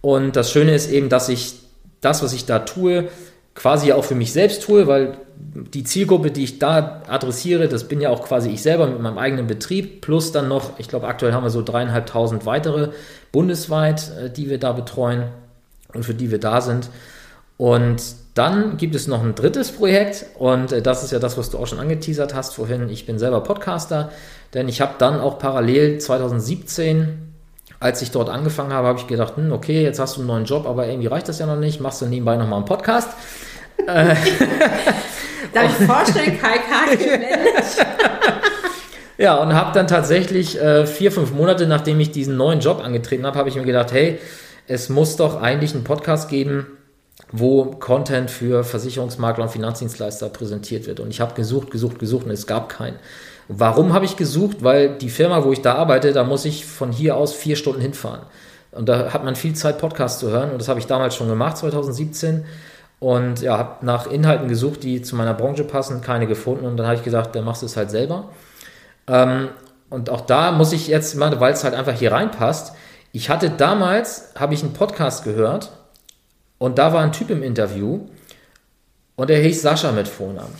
Und 0.00 0.36
das 0.36 0.52
Schöne 0.52 0.76
ist 0.76 0.92
eben, 0.92 1.08
dass 1.08 1.28
ich 1.28 1.56
das, 2.00 2.22
was 2.22 2.32
ich 2.32 2.46
da 2.46 2.60
tue, 2.60 3.08
quasi 3.54 3.92
auch 3.92 4.04
für 4.04 4.14
mich 4.14 4.32
selbst 4.32 4.62
tue, 4.62 4.86
weil 4.86 5.18
die 5.38 5.84
Zielgruppe, 5.84 6.30
die 6.30 6.44
ich 6.44 6.58
da 6.58 7.02
adressiere, 7.08 7.68
das 7.68 7.84
bin 7.88 8.00
ja 8.00 8.10
auch 8.10 8.22
quasi 8.22 8.50
ich 8.50 8.62
selber 8.62 8.86
mit 8.86 9.00
meinem 9.00 9.18
eigenen 9.18 9.46
Betrieb, 9.46 10.00
plus 10.00 10.32
dann 10.32 10.48
noch, 10.48 10.78
ich 10.78 10.88
glaube, 10.88 11.08
aktuell 11.08 11.32
haben 11.32 11.42
wir 11.42 11.50
so 11.50 11.62
dreieinhalbtausend 11.62 12.46
weitere 12.46 12.90
bundesweit, 13.32 14.10
äh, 14.18 14.30
die 14.30 14.50
wir 14.50 14.58
da 14.58 14.72
betreuen 14.72 15.24
und 15.92 16.04
für 16.04 16.14
die 16.14 16.30
wir 16.30 16.38
da 16.38 16.60
sind. 16.60 16.88
Und 17.56 18.02
dann 18.34 18.76
gibt 18.76 18.94
es 18.94 19.06
noch 19.06 19.22
ein 19.22 19.34
drittes 19.34 19.72
Projekt 19.72 20.26
und 20.38 20.72
äh, 20.72 20.82
das 20.82 21.02
ist 21.02 21.10
ja 21.10 21.18
das, 21.18 21.36
was 21.36 21.50
du 21.50 21.58
auch 21.58 21.66
schon 21.66 21.80
angeteasert 21.80 22.34
hast 22.34 22.54
vorhin. 22.54 22.88
Ich 22.88 23.06
bin 23.06 23.18
selber 23.18 23.42
Podcaster, 23.42 24.10
denn 24.54 24.68
ich 24.68 24.80
habe 24.80 24.94
dann 24.98 25.20
auch 25.20 25.38
parallel 25.38 25.98
2017 25.98 27.29
als 27.80 28.02
ich 28.02 28.10
dort 28.10 28.28
angefangen 28.28 28.74
habe, 28.74 28.86
habe 28.88 28.98
ich 28.98 29.06
gedacht, 29.06 29.36
hm, 29.36 29.50
okay, 29.52 29.82
jetzt 29.82 29.98
hast 29.98 30.16
du 30.16 30.20
einen 30.20 30.28
neuen 30.28 30.44
Job, 30.44 30.66
aber 30.66 30.86
irgendwie 30.86 31.08
reicht 31.08 31.28
das 31.28 31.38
ja 31.38 31.46
noch 31.46 31.56
nicht, 31.56 31.80
machst 31.80 32.02
du 32.02 32.06
nebenbei 32.06 32.36
nochmal 32.36 32.58
einen 32.58 32.66
Podcast. 32.66 33.08
Darf 33.86 35.80
ich 35.80 35.86
vorstellen, 35.86 36.38
Kai 36.38 36.58
Kake 36.58 37.20
Ja, 39.18 39.36
und 39.36 39.54
habe 39.54 39.72
dann 39.72 39.86
tatsächlich 39.86 40.60
äh, 40.60 40.86
vier, 40.86 41.10
fünf 41.10 41.32
Monate, 41.32 41.66
nachdem 41.66 41.98
ich 42.00 42.10
diesen 42.10 42.36
neuen 42.36 42.60
Job 42.60 42.82
angetreten 42.84 43.26
habe, 43.26 43.38
habe 43.38 43.48
ich 43.48 43.56
mir 43.56 43.64
gedacht, 43.64 43.92
hey, 43.92 44.18
es 44.66 44.88
muss 44.90 45.16
doch 45.16 45.40
eigentlich 45.40 45.74
einen 45.74 45.84
Podcast 45.84 46.28
geben, 46.28 46.66
wo 47.32 47.64
Content 47.64 48.30
für 48.30 48.62
Versicherungsmakler 48.62 49.44
und 49.44 49.50
Finanzdienstleister 49.50 50.28
präsentiert 50.28 50.86
wird. 50.86 51.00
Und 51.00 51.10
ich 51.10 51.20
habe 51.20 51.34
gesucht, 51.34 51.70
gesucht, 51.70 51.98
gesucht 51.98 52.26
und 52.26 52.30
es 52.30 52.46
gab 52.46 52.68
keinen. 52.68 52.96
Warum 53.52 53.92
habe 53.92 54.04
ich 54.04 54.16
gesucht? 54.16 54.58
Weil 54.62 54.96
die 54.96 55.10
Firma, 55.10 55.44
wo 55.44 55.52
ich 55.52 55.60
da 55.60 55.74
arbeite, 55.74 56.12
da 56.12 56.22
muss 56.22 56.44
ich 56.44 56.64
von 56.64 56.92
hier 56.92 57.16
aus 57.16 57.32
vier 57.32 57.56
Stunden 57.56 57.80
hinfahren. 57.80 58.22
Und 58.70 58.88
da 58.88 59.12
hat 59.12 59.24
man 59.24 59.34
viel 59.34 59.54
Zeit, 59.54 59.78
Podcasts 59.78 60.20
zu 60.20 60.30
hören. 60.30 60.52
Und 60.52 60.60
das 60.60 60.68
habe 60.68 60.78
ich 60.78 60.86
damals 60.86 61.16
schon 61.16 61.26
gemacht, 61.26 61.56
2017. 61.56 62.44
Und 63.00 63.40
ja, 63.40 63.58
habe 63.58 63.84
nach 63.84 64.06
Inhalten 64.06 64.46
gesucht, 64.46 64.84
die 64.84 65.02
zu 65.02 65.16
meiner 65.16 65.34
Branche 65.34 65.64
passen, 65.64 66.00
keine 66.00 66.28
gefunden. 66.28 66.64
Und 66.64 66.76
dann 66.76 66.86
habe 66.86 66.94
ich 66.94 67.02
gesagt, 67.02 67.34
dann 67.34 67.44
machst 67.44 67.62
du 67.62 67.66
es 67.66 67.76
halt 67.76 67.90
selber. 67.90 68.28
Ähm, 69.08 69.48
und 69.88 70.10
auch 70.10 70.20
da 70.20 70.52
muss 70.52 70.72
ich 70.72 70.86
jetzt 70.86 71.16
mal, 71.16 71.40
weil 71.40 71.52
es 71.52 71.64
halt 71.64 71.74
einfach 71.74 71.94
hier 71.94 72.12
reinpasst. 72.12 72.72
Ich 73.10 73.30
hatte 73.30 73.50
damals, 73.50 74.32
habe 74.38 74.54
ich 74.54 74.62
einen 74.62 74.74
Podcast 74.74 75.24
gehört 75.24 75.72
und 76.58 76.78
da 76.78 76.92
war 76.92 77.02
ein 77.02 77.10
Typ 77.10 77.30
im 77.30 77.42
Interview 77.42 78.06
und 79.16 79.28
der 79.28 79.38
hieß 79.40 79.62
Sascha 79.62 79.90
mit 79.90 80.06
Vornamen. 80.06 80.54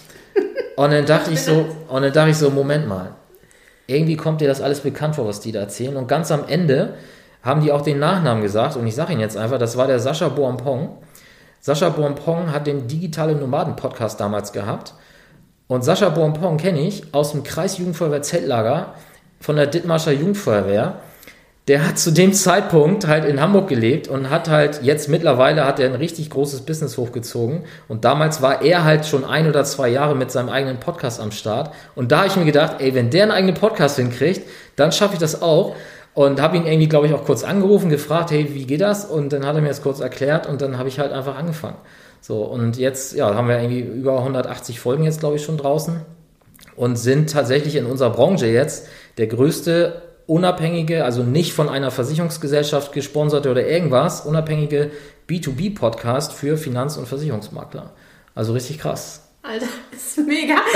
Und 0.81 0.93
dann 0.93 1.05
dachte 1.05 1.31
ich 1.31 1.43
so, 1.43 1.67
und 1.89 2.03
dann 2.03 2.11
dachte 2.11 2.31
ich 2.31 2.39
so, 2.39 2.49
Moment 2.49 2.89
mal, 2.89 3.11
irgendwie 3.87 4.17
kommt 4.17 4.41
dir 4.41 4.49
das 4.49 4.63
alles 4.63 4.81
bekannt 4.81 5.15
vor, 5.15 5.27
was 5.27 5.41
die 5.41 5.53
da 5.53 5.61
erzählen. 5.61 5.95
Und 5.95 6.09
ganz 6.09 6.33
am 6.33 6.49
Ende 6.49 6.95
haben 7.43 7.61
die 7.61 7.71
auch 7.71 7.83
den 7.83 7.99
Nachnamen 7.99 8.43
gesagt. 8.43 8.77
Und 8.77 8.87
ich 8.87 8.95
sage 8.95 9.13
ihn 9.13 9.21
jetzt 9.21 9.37
einfach, 9.37 9.59
das 9.59 9.77
war 9.77 9.87
der 9.87 10.01
Sascha 10.01 10.31
Boampong. 10.31 10.97
Sascha 11.61 11.91
Boampong 11.91 12.51
hat 12.51 12.67
den 12.67 12.89
Digitale 12.89 13.35
Nomaden 13.35 13.77
Podcast 13.77 14.21
damals 14.21 14.53
gehabt. 14.53 14.95
Und 15.67 15.85
Sascha 15.85 16.09
Boampong 16.09 16.57
kenne 16.57 16.81
ich 16.81 17.13
aus 17.13 17.33
dem 17.33 17.43
Kreis 17.43 17.77
Jugendfeuerwehr 17.77 18.23
Zeltlager 18.23 18.95
von 19.39 19.57
der 19.57 19.67
Dittmarscher 19.67 20.13
Jugendfeuerwehr 20.13 21.01
der 21.69 21.87
hat 21.87 21.99
zu 21.99 22.11
dem 22.11 22.33
Zeitpunkt 22.33 23.07
halt 23.07 23.25
in 23.25 23.41
Hamburg 23.41 23.69
gelebt 23.69 24.09
und 24.09 24.31
hat 24.31 24.49
halt 24.49 24.83
jetzt 24.83 25.09
mittlerweile 25.09 25.67
hat 25.67 25.79
er 25.79 25.89
ein 25.89 25.95
richtig 25.95 26.31
großes 26.31 26.63
Business 26.63 26.97
hochgezogen 26.97 27.65
und 27.87 28.05
damals 28.05 28.43
war 28.43 28.63
er 28.63 28.85
halt 28.85 29.07
schon 29.07 29.25
ein 29.25 29.49
oder 29.49 29.65
zwei 29.65 29.89
Jahre 29.89 30.17
mit 30.17 30.31
seinem 30.31 30.49
eigenen 30.49 30.81
Podcast 30.81 31.21
am 31.21 31.31
Start 31.31 31.73
und 31.95 32.13
da 32.13 32.19
habe 32.19 32.29
ich 32.29 32.37
mir 32.37 32.45
gedacht, 32.45 32.77
ey, 32.79 32.95
wenn 32.95 33.11
der 33.11 33.25
einen 33.25 33.33
eigenen 33.33 33.55
Podcast 33.55 33.97
hinkriegt, 33.97 34.49
dann 34.77 34.91
schaffe 34.91 35.15
ich 35.15 35.21
das 35.21 35.43
auch 35.43 35.77
und 36.15 36.41
habe 36.41 36.57
ihn 36.57 36.67
irgendwie, 36.67 36.89
glaube 36.89 37.07
ich, 37.07 37.15
auch 37.15 37.25
kurz 37.25 37.45
angerufen, 37.45 37.89
gefragt, 37.89 38.31
hey, 38.31 38.53
wie 38.53 38.67
geht 38.67 38.81
das? 38.81 39.05
Und 39.05 39.33
dann 39.33 39.47
hat 39.47 39.55
er 39.55 39.63
mir 39.63 39.69
das 39.69 39.83
kurz 39.83 40.01
erklärt 40.01 40.47
und 40.47 40.61
dann 40.61 40.77
habe 40.77 40.89
ich 40.89 40.99
halt 40.99 41.13
einfach 41.13 41.37
angefangen. 41.37 41.77
So 42.21 42.43
und 42.43 42.79
jetzt 42.79 43.15
ja, 43.15 43.35
haben 43.35 43.49
wir 43.49 43.59
irgendwie 43.59 43.81
über 43.81 44.19
180 44.19 44.81
Folgen 44.81 45.05
jetzt, 45.05 45.21
glaube 45.21 45.37
ich, 45.37 45.45
schon 45.45 45.57
draußen 45.57 46.01
und 46.77 46.97
sind 46.97 47.31
tatsächlich 47.31 47.77
in 47.77 47.87
unserer 47.87 48.11
Branche 48.11 48.47
jetzt 48.47 48.89
der 49.19 49.27
größte 49.27 50.03
unabhängige, 50.31 51.05
also 51.05 51.25
nicht 51.25 51.53
von 51.53 51.69
einer 51.69 51.91
Versicherungsgesellschaft 51.91 52.93
gesponserte 52.93 53.51
oder 53.51 53.67
irgendwas, 53.67 54.25
unabhängige 54.25 54.93
B2B-Podcast 55.29 56.33
für 56.33 56.57
Finanz- 56.57 56.97
und 56.97 57.09
Versicherungsmakler. 57.09 57.91
Also 58.37 58.53
richtig 58.53 58.79
krass. 58.79 59.23
Alter, 59.43 59.67
ist 59.91 60.19
mega. 60.19 60.55
also 60.55 60.71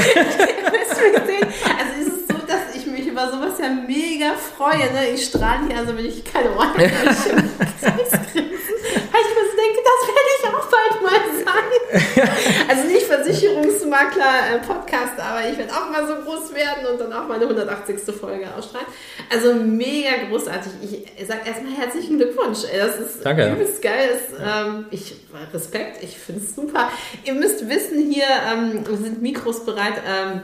ist 2.00 2.08
es 2.08 2.26
so, 2.26 2.34
dass 2.48 2.74
ich 2.74 2.84
mich 2.86 3.06
über 3.06 3.30
sowas 3.30 3.52
ja 3.60 3.68
mega 3.70 4.34
freue. 4.34 4.92
Ne? 4.92 5.10
Ich 5.14 5.26
strahle 5.26 5.68
hier, 5.68 5.78
also 5.78 5.96
wenn 5.96 6.06
ich 6.06 6.24
keine 6.24 6.50
Ohren 6.50 6.70
habe, 6.70 6.80
weil 6.80 6.88
ich 6.88 6.90
mir 6.90 7.06
so 8.10 8.26
denke, 9.54 9.80
das 9.84 10.00
werde 10.10 10.30
ich 10.36 10.48
auch 10.48 10.66
bald 10.68 11.00
mal 11.00 11.22
sein. 11.44 11.83
also 12.68 12.86
nicht 12.88 13.06
Versicherungsmakler-Podcast, 13.06 15.18
äh, 15.18 15.22
aber 15.22 15.48
ich 15.48 15.56
werde 15.56 15.72
auch 15.72 15.88
mal 15.90 16.06
so 16.06 16.16
groß 16.16 16.54
werden 16.54 16.84
und 16.90 17.00
dann 17.00 17.10
auch 17.12 17.28
meine 17.28 17.44
180. 17.44 18.00
Folge 18.14 18.52
ausstrahlen. 18.56 18.88
Also 19.30 19.54
mega 19.54 20.10
großartig. 20.28 20.72
Ich 20.82 21.06
sage 21.26 21.40
erstmal 21.46 21.72
herzlichen 21.72 22.18
Glückwunsch. 22.18 22.62
Das 22.62 22.98
ist 22.98 23.24
Danke. 23.24 23.52
übelst 23.52 23.80
geil. 23.80 24.10
Das, 24.12 24.22
ähm, 24.40 24.86
ich, 24.90 25.14
Respekt, 25.52 26.02
ich 26.02 26.18
finde 26.18 26.42
es 26.42 26.56
super. 26.56 26.90
Ihr 27.24 27.34
müsst 27.34 27.68
wissen, 27.68 28.10
hier 28.10 28.26
ähm, 28.52 28.84
sind 28.96 29.22
Mikros 29.22 29.64
bereit. 29.64 30.02
Ähm, 30.06 30.42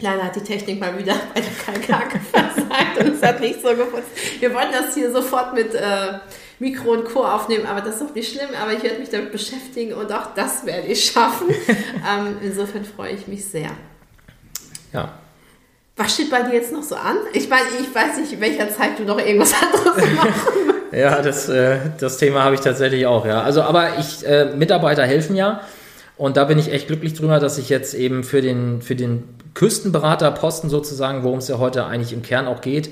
Leider 0.00 0.24
hat 0.24 0.34
die 0.34 0.40
Technik 0.40 0.80
mal 0.80 0.98
wieder 0.98 1.14
bei 1.34 1.40
der 1.40 1.50
KK 1.50 2.20
versagt 2.32 2.98
und 2.98 3.14
es 3.14 3.22
hat 3.22 3.40
nicht 3.40 3.62
so 3.62 3.68
geputzt. 3.68 4.08
Wir 4.40 4.52
wollten 4.52 4.72
das 4.72 4.94
hier 4.94 5.12
sofort 5.12 5.54
mit 5.54 5.72
äh, 5.74 6.18
Mikro 6.58 6.92
und 6.92 7.04
Co. 7.04 7.24
aufnehmen, 7.24 7.66
aber 7.66 7.80
das 7.80 7.94
ist 7.94 8.02
doch 8.02 8.14
nicht 8.14 8.32
schlimm, 8.32 8.50
aber 8.60 8.72
ich 8.72 8.82
werde 8.82 8.98
mich 8.98 9.10
damit 9.10 9.30
beschäftigen 9.30 9.92
und 9.92 10.12
auch 10.12 10.34
das 10.34 10.66
werde 10.66 10.88
ich 10.88 11.04
schaffen. 11.04 11.48
ähm, 11.68 12.38
insofern 12.42 12.84
freue 12.84 13.12
ich 13.12 13.28
mich 13.28 13.44
sehr. 13.44 13.70
Ja. 14.92 15.12
Was 15.96 16.14
steht 16.14 16.30
bei 16.30 16.42
dir 16.42 16.54
jetzt 16.54 16.72
noch 16.72 16.82
so 16.82 16.96
an? 16.96 17.16
Ich 17.32 17.48
meine, 17.48 17.66
ich 17.80 17.94
weiß 17.94 18.18
nicht, 18.18 18.32
in 18.32 18.40
welcher 18.40 18.68
Zeit 18.70 18.98
du 18.98 19.04
noch 19.04 19.18
irgendwas 19.18 19.54
anderes 19.54 20.10
machen 20.16 20.74
Ja, 20.90 21.22
das, 21.22 21.48
äh, 21.48 21.78
das 22.00 22.18
Thema 22.18 22.42
habe 22.42 22.56
ich 22.56 22.60
tatsächlich 22.60 23.06
auch, 23.06 23.24
ja. 23.24 23.42
Also, 23.42 23.62
aber 23.62 23.98
ich, 23.98 24.26
äh, 24.26 24.46
Mitarbeiter 24.56 25.06
helfen 25.06 25.36
ja. 25.36 25.60
Und 26.16 26.36
da 26.36 26.44
bin 26.44 26.58
ich 26.58 26.70
echt 26.70 26.86
glücklich 26.86 27.14
drüber, 27.14 27.40
dass 27.40 27.58
ich 27.58 27.68
jetzt 27.68 27.94
eben 27.94 28.22
für 28.22 28.40
den, 28.40 28.82
für 28.82 28.94
den 28.94 29.24
Küstenberaterposten 29.54 30.70
sozusagen, 30.70 31.24
worum 31.24 31.38
es 31.38 31.48
ja 31.48 31.58
heute 31.58 31.86
eigentlich 31.86 32.12
im 32.12 32.22
Kern 32.22 32.46
auch 32.46 32.60
geht, 32.60 32.90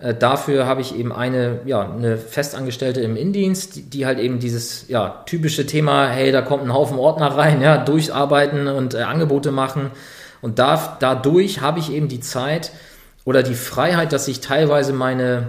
äh, 0.00 0.14
dafür 0.14 0.66
habe 0.66 0.80
ich 0.80 0.96
eben 0.96 1.12
eine, 1.12 1.60
ja, 1.66 1.88
eine 1.88 2.16
Festangestellte 2.18 3.00
im 3.00 3.16
Indienst, 3.16 3.76
die, 3.76 3.82
die, 3.82 4.06
halt 4.06 4.18
eben 4.18 4.40
dieses 4.40 4.88
ja, 4.88 5.22
typische 5.26 5.66
Thema, 5.66 6.08
hey, 6.08 6.32
da 6.32 6.42
kommt 6.42 6.64
ein 6.64 6.74
Haufen 6.74 6.98
Ordner 6.98 7.28
rein, 7.28 7.62
ja, 7.62 7.78
durcharbeiten 7.78 8.66
und 8.66 8.94
äh, 8.94 9.02
Angebote 9.02 9.52
machen. 9.52 9.90
Und 10.40 10.58
da, 10.58 10.96
dadurch 11.00 11.60
habe 11.60 11.78
ich 11.78 11.92
eben 11.92 12.08
die 12.08 12.20
Zeit 12.20 12.72
oder 13.24 13.42
die 13.42 13.54
Freiheit, 13.54 14.12
dass 14.12 14.28
ich 14.28 14.40
teilweise 14.40 14.92
meine, 14.92 15.48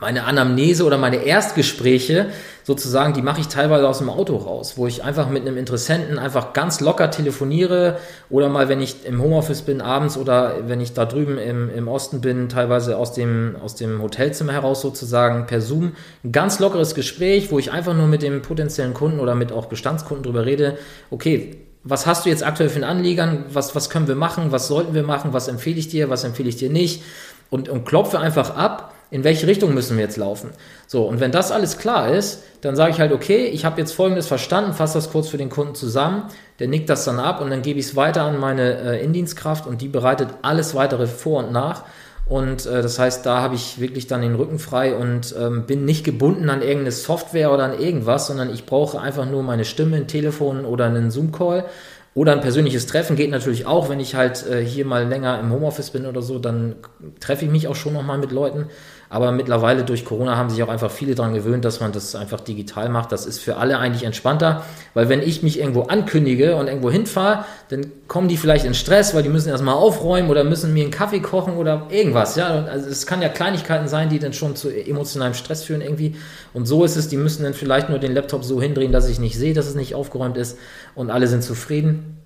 meine 0.00 0.24
Anamnese 0.24 0.84
oder 0.84 0.96
meine 0.96 1.16
Erstgespräche 1.16 2.28
sozusagen, 2.64 3.12
die 3.12 3.22
mache 3.22 3.40
ich 3.40 3.48
teilweise 3.48 3.86
aus 3.86 3.98
dem 3.98 4.08
Auto 4.08 4.36
raus, 4.36 4.74
wo 4.76 4.86
ich 4.86 5.04
einfach 5.04 5.28
mit 5.28 5.42
einem 5.42 5.58
Interessenten 5.58 6.18
einfach 6.18 6.54
ganz 6.54 6.80
locker 6.80 7.10
telefoniere 7.10 7.98
oder 8.30 8.48
mal, 8.48 8.68
wenn 8.70 8.80
ich 8.80 9.04
im 9.04 9.22
Homeoffice 9.22 9.62
bin 9.62 9.82
abends 9.82 10.16
oder 10.16 10.54
wenn 10.66 10.80
ich 10.80 10.94
da 10.94 11.04
drüben 11.04 11.36
im, 11.36 11.68
im 11.68 11.88
Osten 11.88 12.22
bin, 12.22 12.48
teilweise 12.48 12.96
aus 12.96 13.12
dem, 13.12 13.56
aus 13.62 13.74
dem 13.74 14.02
Hotelzimmer 14.02 14.54
heraus 14.54 14.80
sozusagen 14.80 15.46
per 15.46 15.60
Zoom, 15.60 15.92
ein 16.24 16.32
ganz 16.32 16.58
lockeres 16.58 16.94
Gespräch, 16.94 17.50
wo 17.50 17.58
ich 17.58 17.70
einfach 17.70 17.94
nur 17.94 18.06
mit 18.06 18.22
dem 18.22 18.40
potenziellen 18.40 18.94
Kunden 18.94 19.20
oder 19.20 19.34
mit 19.34 19.52
auch 19.52 19.66
Bestandskunden 19.66 20.24
drüber 20.24 20.46
rede, 20.46 20.78
okay, 21.10 21.58
was 21.84 22.06
hast 22.06 22.24
du 22.24 22.30
jetzt 22.30 22.42
aktuell 22.42 22.70
für 22.70 22.76
einen 22.76 22.84
Anliegern, 22.84 23.44
was, 23.52 23.74
was 23.76 23.90
können 23.90 24.08
wir 24.08 24.14
machen, 24.14 24.52
was 24.52 24.68
sollten 24.68 24.94
wir 24.94 25.02
machen, 25.02 25.34
was 25.34 25.48
empfehle 25.48 25.78
ich 25.78 25.88
dir, 25.88 26.08
was 26.08 26.24
empfehle 26.24 26.48
ich 26.48 26.56
dir 26.56 26.70
nicht? 26.70 27.02
Und, 27.50 27.68
und 27.68 27.84
klopfe 27.84 28.18
einfach 28.18 28.56
ab, 28.56 28.93
in 29.14 29.22
welche 29.22 29.46
Richtung 29.46 29.74
müssen 29.74 29.96
wir 29.96 30.02
jetzt 30.02 30.16
laufen. 30.16 30.50
So, 30.88 31.04
und 31.04 31.20
wenn 31.20 31.30
das 31.30 31.52
alles 31.52 31.78
klar 31.78 32.12
ist, 32.12 32.42
dann 32.62 32.74
sage 32.74 32.90
ich 32.90 32.98
halt, 32.98 33.12
okay, 33.12 33.46
ich 33.46 33.64
habe 33.64 33.80
jetzt 33.80 33.92
Folgendes 33.92 34.26
verstanden, 34.26 34.72
fasse 34.72 34.94
das 34.94 35.12
kurz 35.12 35.28
für 35.28 35.36
den 35.36 35.50
Kunden 35.50 35.76
zusammen, 35.76 36.24
der 36.58 36.66
nickt 36.66 36.90
das 36.90 37.04
dann 37.04 37.20
ab 37.20 37.40
und 37.40 37.48
dann 37.50 37.62
gebe 37.62 37.78
ich 37.78 37.86
es 37.86 37.94
weiter 37.94 38.22
an 38.22 38.40
meine 38.40 38.76
äh, 38.80 39.04
Indienstkraft 39.04 39.68
und 39.68 39.80
die 39.82 39.86
bereitet 39.86 40.30
alles 40.42 40.74
weitere 40.74 41.06
vor 41.06 41.44
und 41.44 41.52
nach. 41.52 41.84
Und 42.26 42.66
äh, 42.66 42.82
das 42.82 42.98
heißt, 42.98 43.24
da 43.24 43.40
habe 43.40 43.54
ich 43.54 43.78
wirklich 43.78 44.08
dann 44.08 44.20
den 44.20 44.34
Rücken 44.34 44.58
frei 44.58 44.96
und 44.96 45.32
ähm, 45.38 45.64
bin 45.64 45.84
nicht 45.84 46.02
gebunden 46.02 46.50
an 46.50 46.60
irgendeine 46.60 46.90
Software 46.90 47.52
oder 47.52 47.62
an 47.62 47.78
irgendwas, 47.78 48.26
sondern 48.26 48.52
ich 48.52 48.66
brauche 48.66 49.00
einfach 49.00 49.30
nur 49.30 49.44
meine 49.44 49.64
Stimme, 49.64 49.96
ein 49.96 50.08
Telefon 50.08 50.64
oder 50.64 50.86
einen 50.86 51.12
Zoom-Call 51.12 51.66
oder 52.14 52.32
ein 52.32 52.40
persönliches 52.40 52.86
Treffen 52.86 53.16
geht 53.16 53.30
natürlich 53.30 53.66
auch, 53.66 53.88
wenn 53.88 53.98
ich 53.98 54.14
halt 54.14 54.46
äh, 54.46 54.64
hier 54.64 54.84
mal 54.84 55.06
länger 55.06 55.40
im 55.40 55.52
Homeoffice 55.52 55.90
bin 55.90 56.06
oder 56.06 56.22
so, 56.22 56.38
dann 56.38 56.76
treffe 57.18 57.44
ich 57.44 57.50
mich 57.50 57.66
auch 57.66 57.74
schon 57.74 57.92
nochmal 57.92 58.18
mit 58.18 58.30
Leuten. 58.30 58.66
Aber 59.14 59.30
mittlerweile 59.30 59.84
durch 59.84 60.04
Corona 60.04 60.36
haben 60.36 60.50
sich 60.50 60.60
auch 60.64 60.68
einfach 60.68 60.90
viele 60.90 61.14
daran 61.14 61.34
gewöhnt, 61.34 61.64
dass 61.64 61.78
man 61.78 61.92
das 61.92 62.16
einfach 62.16 62.40
digital 62.40 62.88
macht. 62.88 63.12
Das 63.12 63.26
ist 63.26 63.38
für 63.38 63.58
alle 63.58 63.78
eigentlich 63.78 64.02
entspannter, 64.02 64.64
weil 64.92 65.08
wenn 65.08 65.22
ich 65.22 65.44
mich 65.44 65.60
irgendwo 65.60 65.82
ankündige 65.82 66.56
und 66.56 66.66
irgendwo 66.66 66.90
hinfahre, 66.90 67.44
dann 67.68 67.92
kommen 68.08 68.26
die 68.26 68.36
vielleicht 68.36 68.64
in 68.64 68.74
Stress, 68.74 69.14
weil 69.14 69.22
die 69.22 69.28
müssen 69.28 69.50
erstmal 69.50 69.76
aufräumen 69.76 70.30
oder 70.30 70.42
müssen 70.42 70.74
mir 70.74 70.82
einen 70.82 70.90
Kaffee 70.90 71.20
kochen 71.20 71.54
oder 71.54 71.86
irgendwas. 71.90 72.34
Ja, 72.34 72.64
also 72.64 72.88
es 72.88 73.06
kann 73.06 73.22
ja 73.22 73.28
Kleinigkeiten 73.28 73.86
sein, 73.86 74.08
die 74.08 74.18
dann 74.18 74.32
schon 74.32 74.56
zu 74.56 74.68
emotionalem 74.68 75.34
Stress 75.34 75.62
führen 75.62 75.80
irgendwie. 75.80 76.16
Und 76.52 76.66
so 76.66 76.82
ist 76.82 76.96
es, 76.96 77.06
die 77.06 77.16
müssen 77.16 77.44
dann 77.44 77.54
vielleicht 77.54 77.90
nur 77.90 78.00
den 78.00 78.14
Laptop 78.14 78.42
so 78.42 78.60
hindrehen, 78.60 78.90
dass 78.90 79.08
ich 79.08 79.20
nicht 79.20 79.38
sehe, 79.38 79.54
dass 79.54 79.66
es 79.66 79.76
nicht 79.76 79.94
aufgeräumt 79.94 80.36
ist 80.36 80.58
und 80.96 81.12
alle 81.12 81.28
sind 81.28 81.44
zufrieden. 81.44 82.18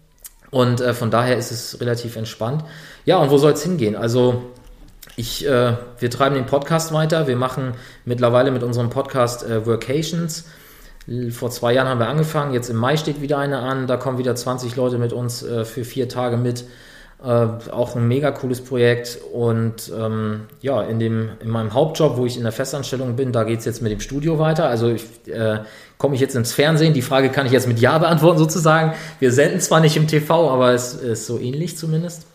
Und 0.51 0.81
äh, 0.81 0.95
von 0.95 1.11
daher 1.11 1.37
ist 1.37 1.51
es 1.51 1.83
relativ 1.83 2.17
entspannt. 2.17 2.65
Ja, 3.05 3.19
und 3.19 3.31
wo 3.31 3.37
soll 3.37 3.53
es 3.53 3.63
hingehen? 3.63 3.95
Also 3.95 4.45
ich, 5.19 5.45
äh, 5.45 5.73
wir 5.99 6.11
treiben 6.11 6.37
den 6.37 6.47
Podcast 6.47 6.93
weiter. 6.93 7.27
Wir 7.27 7.37
machen 7.37 7.75
mittlerweile 8.05 8.53
mit 8.53 8.63
unserem 8.63 8.89
Podcast 8.89 9.45
äh, 9.45 9.67
Workations. 9.67 10.45
Vor 11.31 11.51
zwei 11.51 11.73
Jahren 11.73 11.89
haben 11.89 11.99
wir 11.99 12.09
angefangen, 12.09 12.55
jetzt 12.55 12.71
im 12.71 12.77
Mai 12.77 12.97
steht 12.97 13.21
wieder 13.21 13.39
eine 13.39 13.59
an, 13.59 13.87
da 13.87 13.97
kommen 13.97 14.19
wieder 14.19 14.37
20 14.37 14.77
Leute 14.77 14.99
mit 14.99 15.13
uns 15.13 15.43
äh, 15.43 15.65
für 15.65 15.85
vier 15.85 16.09
Tage 16.09 16.37
mit. 16.37 16.67
Äh, 17.21 17.27
auch 17.73 17.97
ein 17.97 18.07
mega 18.07 18.31
cooles 18.31 18.61
Projekt. 18.61 19.19
Und 19.33 19.91
ähm, 19.99 20.43
ja, 20.61 20.83
in, 20.83 21.01
dem, 21.01 21.31
in 21.41 21.51
meinem 21.51 21.75
Hauptjob, 21.75 22.17
wo 22.17 22.25
ich 22.25 22.37
in 22.37 22.45
der 22.45 22.53
Festanstellung 22.53 23.17
bin, 23.17 23.33
da 23.33 23.43
geht 23.43 23.59
es 23.59 23.65
jetzt 23.65 23.83
mit 23.83 23.91
dem 23.91 24.01
Studio 24.01 24.39
weiter. 24.39 24.69
Also 24.69 24.91
ich, 24.91 25.05
äh, 25.27 25.59
komme 25.97 26.15
ich 26.15 26.21
jetzt 26.21 26.37
ins 26.37 26.53
Fernsehen? 26.53 26.95
Die 26.95 27.03
Frage 27.03 27.31
kann 27.31 27.45
ich 27.45 27.51
jetzt 27.51 27.67
mit 27.67 27.81
Ja 27.81 27.99
beantworten 27.99 28.39
sozusagen. 28.39 28.93
Wir 29.19 29.33
senden 29.33 29.59
zwar 29.59 29.81
nicht 29.81 29.97
im 29.97 30.07
TV, 30.07 30.49
aber 30.49 30.75
es 30.75 30.95
ist 30.95 31.27
so 31.27 31.41
ähnlich 31.41 31.77
zumindest. 31.77 32.27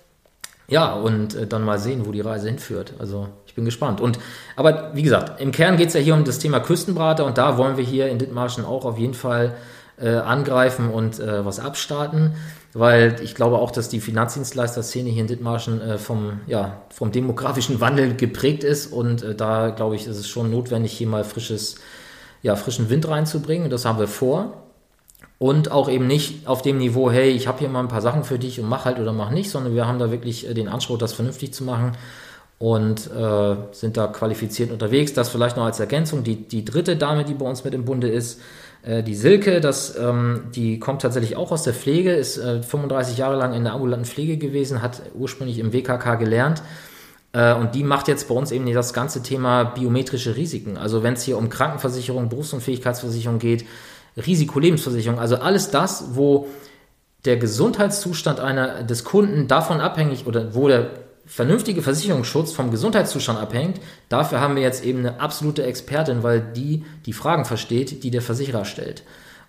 Ja, 0.68 0.94
und 0.94 1.36
äh, 1.36 1.48
dann 1.48 1.64
mal 1.64 1.80
sehen, 1.80 2.06
wo 2.06 2.12
die 2.12 2.22
Reise 2.22 2.48
hinführt. 2.48 2.94
Also 3.00 3.28
ich 3.46 3.54
bin 3.54 3.66
gespannt. 3.66 4.02
Und 4.02 4.20
aber 4.56 4.92
wie 4.94 5.04
gesagt, 5.04 5.42
im 5.42 5.52
Kern 5.52 5.78
geht 5.78 5.90
es 5.90 5.94
ja 5.94 6.00
hier 6.00 6.14
um 6.14 6.24
das 6.24 6.40
Thema 6.40 6.60
Küstenbrater 6.60 7.26
und 7.26 7.38
da 7.38 7.58
wollen 7.58 7.78
wir 7.78 7.84
hier 7.84 8.08
in 8.10 8.18
Dithmarschen 8.18 8.66
auch 8.66 8.86
auf 8.86 8.98
jeden 8.98 9.14
Fall 9.14 9.56
äh, 10.00 10.10
angreifen 10.10 10.90
und 10.90 11.20
äh, 11.20 11.46
was 11.46 11.60
abstarten 11.60 12.34
weil 12.74 13.18
ich 13.22 13.36
glaube 13.36 13.60
auch, 13.60 13.72
dass 13.72 13.88
die 13.88 14.00
Finanzdienstleister-Szene 14.00 15.10
hier 15.10 15.22
in 15.22 15.28
Dithmarschen 15.28 15.80
äh, 15.80 15.98
vom, 15.98 16.42
ja, 16.48 16.82
vom 16.90 17.12
demografischen 17.12 17.80
Wandel 17.80 18.16
geprägt 18.16 18.64
ist 18.64 18.88
und 18.88 19.22
äh, 19.22 19.36
da 19.36 19.70
glaube 19.70 19.96
ich, 19.96 20.08
ist 20.08 20.18
es 20.18 20.28
schon 20.28 20.50
notwendig, 20.50 20.92
hier 20.94 21.08
mal 21.08 21.24
frisches, 21.24 21.76
ja, 22.42 22.56
frischen 22.56 22.90
Wind 22.90 23.08
reinzubringen. 23.08 23.70
Das 23.70 23.86
haben 23.86 24.00
wir 24.00 24.08
vor. 24.08 24.64
Und 25.44 25.72
auch 25.74 25.90
eben 25.90 26.08
nicht 26.08 26.48
auf 26.48 26.62
dem 26.62 26.78
Niveau, 26.78 27.12
hey, 27.12 27.32
ich 27.32 27.50
habe 27.50 27.60
hier 27.60 27.68
mal 27.68 27.82
ein 27.82 27.90
paar 27.90 28.00
Sachen 28.00 28.24
für 28.24 28.40
dich 28.40 28.62
und 28.62 28.70
mach 28.70 28.86
halt 28.86 28.98
oder 28.98 29.12
mach 29.12 29.30
nicht, 29.30 29.50
sondern 29.50 29.76
wir 29.76 29.86
haben 29.86 30.00
da 30.00 30.10
wirklich 30.10 30.48
äh, 30.50 30.54
den 30.54 30.70
Anspruch, 30.70 30.98
das 30.98 31.12
vernünftig 31.12 31.54
zu 31.54 31.66
machen 31.66 31.98
und 32.60 33.12
äh, 33.12 33.56
sind 33.74 33.98
da 33.98 34.08
qualifiziert 34.08 34.72
unterwegs. 34.72 35.12
Das 35.12 35.28
vielleicht 35.28 35.58
noch 35.58 35.66
als 35.66 35.82
Ergänzung. 35.82 36.24
Die, 36.24 36.48
die 36.48 36.64
dritte 36.64 36.96
Dame, 36.96 37.26
die 37.26 37.34
bei 37.34 37.46
uns 37.46 37.66
mit 37.66 37.74
im 37.74 37.84
Bunde 37.84 38.08
ist, 38.08 38.40
äh, 38.84 39.04
die 39.04 39.16
Silke, 39.16 39.60
das, 39.60 39.98
ähm, 39.98 40.46
die 40.56 40.80
kommt 40.80 41.02
tatsächlich 41.02 41.36
auch 41.36 41.52
aus 41.52 41.64
der 41.64 41.74
Pflege, 41.74 42.14
ist 42.14 42.38
äh, 42.38 42.64
35 42.64 43.18
Jahre 43.18 43.36
lang 43.36 43.52
in 43.52 43.66
der 43.66 43.74
ambulanten 43.74 44.06
Pflege 44.06 44.38
gewesen, 44.38 44.82
hat 44.82 45.02
ursprünglich 45.14 45.60
im 45.60 45.74
WKK 45.74 46.16
gelernt. 46.16 46.64
Äh, 47.34 47.54
und 47.54 47.76
die 47.76 47.84
macht 47.84 48.08
jetzt 48.08 48.30
bei 48.30 48.36
uns 48.36 48.54
eben 48.54 48.72
das 48.72 48.94
ganze 48.94 49.22
Thema 49.22 49.66
biometrische 49.66 50.38
Risiken. 50.38 50.78
Also 50.78 51.04
wenn 51.04 51.16
es 51.16 51.24
hier 51.24 51.38
um 51.38 51.50
Krankenversicherung, 51.50 52.30
Berufsunfähigkeitsversicherung 52.30 53.40
geht, 53.40 53.66
Risikolebensversicherung, 54.18 55.20
also 55.20 55.38
alles 55.38 55.72
das, 55.72 56.16
wo 56.16 56.48
der 57.26 57.38
Gesundheitszustand 57.38 58.40
einer, 58.40 58.84
des 58.84 59.04
Kunden 59.04 59.48
davon 59.48 59.80
abhängig 59.80 60.28
oder 60.28 60.54
wo 60.54 60.68
der 60.68 60.90
vernünftige 61.26 61.82
Versicherungsschutz 61.82 62.52
vom 62.52 62.70
Gesundheitszustand 62.70 63.40
abhängt, 63.40 63.80
dafür 64.10 64.42
haben 64.42 64.56
wir 64.56 64.62
jetzt 64.62 64.84
eben 64.84 65.00
eine 65.00 65.20
absolute 65.20 65.64
Expertin, 65.64 66.22
weil 66.22 66.42
die 66.42 66.84
die 67.06 67.14
Fragen 67.14 67.46
versteht, 67.46 68.04
die 68.04 68.12
der 68.12 68.22
Versicherer 68.22 68.66
stellt. 68.66 69.04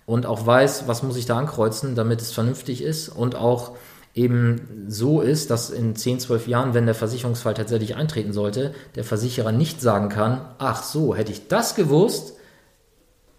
Und 0.07 0.27
auch 0.27 0.47
weiß, 0.47 0.87
was 0.87 1.03
muss 1.03 1.17
ich 1.17 1.27
da 1.27 1.39
ankreuzen, 1.39 1.95
damit 1.95 2.21
es 2.21 2.31
vernünftig 2.31 2.83
ist 2.83 3.09
und 3.09 3.35
auch 3.35 3.73
eben 4.15 4.87
so 4.87 5.21
ist, 5.21 5.51
dass 5.51 5.71
in 5.71 5.97
10, 5.97 6.21
12 6.21 6.47
Jahren, 6.47 6.75
wenn 6.75 6.87
der 6.87 6.95
Versicherungsfall 6.95 7.55
tatsächlich 7.55 7.97
eintreten 7.97 8.33
sollte, 8.33 8.73
der 8.95 9.03
Versicherer 9.03 9.51
nicht 9.51 9.81
sagen 9.81 10.09
kann, 10.09 10.43
ach 10.59 10.83
so, 10.83 11.17
hätte 11.17 11.33
ich 11.33 11.49
das 11.49 11.75
gewusst, 11.75 12.35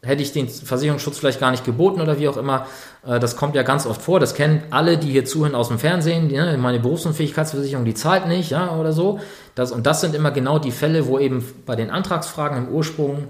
hätte 0.06 0.22
ich 0.22 0.32
den 0.32 0.48
Versicherungsschutz 0.48 1.18
vielleicht 1.18 1.40
gar 1.40 1.52
nicht 1.52 1.66
geboten 1.66 2.00
oder 2.00 2.20
wie 2.20 2.28
auch 2.28 2.38
immer. 2.38 2.68
Äh, 3.06 3.20
das 3.20 3.36
kommt 3.36 3.56
ja 3.56 3.64
ganz 3.64 3.86
oft 3.86 4.02
vor. 4.02 4.20
Das 4.20 4.36
kennen 4.36 4.64
alle, 4.70 4.98
die 4.98 5.12
hier 5.12 5.26
zuhören 5.26 5.56
aus 5.56 5.68
dem 5.70 5.80
Fernsehen. 5.80 6.28
Ne, 6.28 6.58
meine 6.58 6.80
Berufsunfähigkeitsversicherung, 6.80 7.86
die 7.86 7.94
zahlt 7.94 8.28
nicht, 8.28 8.52
ja, 8.52 8.76
oder 8.76 8.94
so. 8.94 9.20
Das, 9.56 9.72
und 9.72 9.86
das 9.86 10.02
sind 10.02 10.16
immer 10.16 10.32
genau 10.32 10.60
die 10.60 10.72
Fälle, 10.72 11.08
wo 11.08 11.20
eben 11.20 11.44
bei 11.66 11.76
den 11.76 11.90
Antragsfragen 11.90 12.58
im 12.58 12.74
Ursprung 12.74 13.28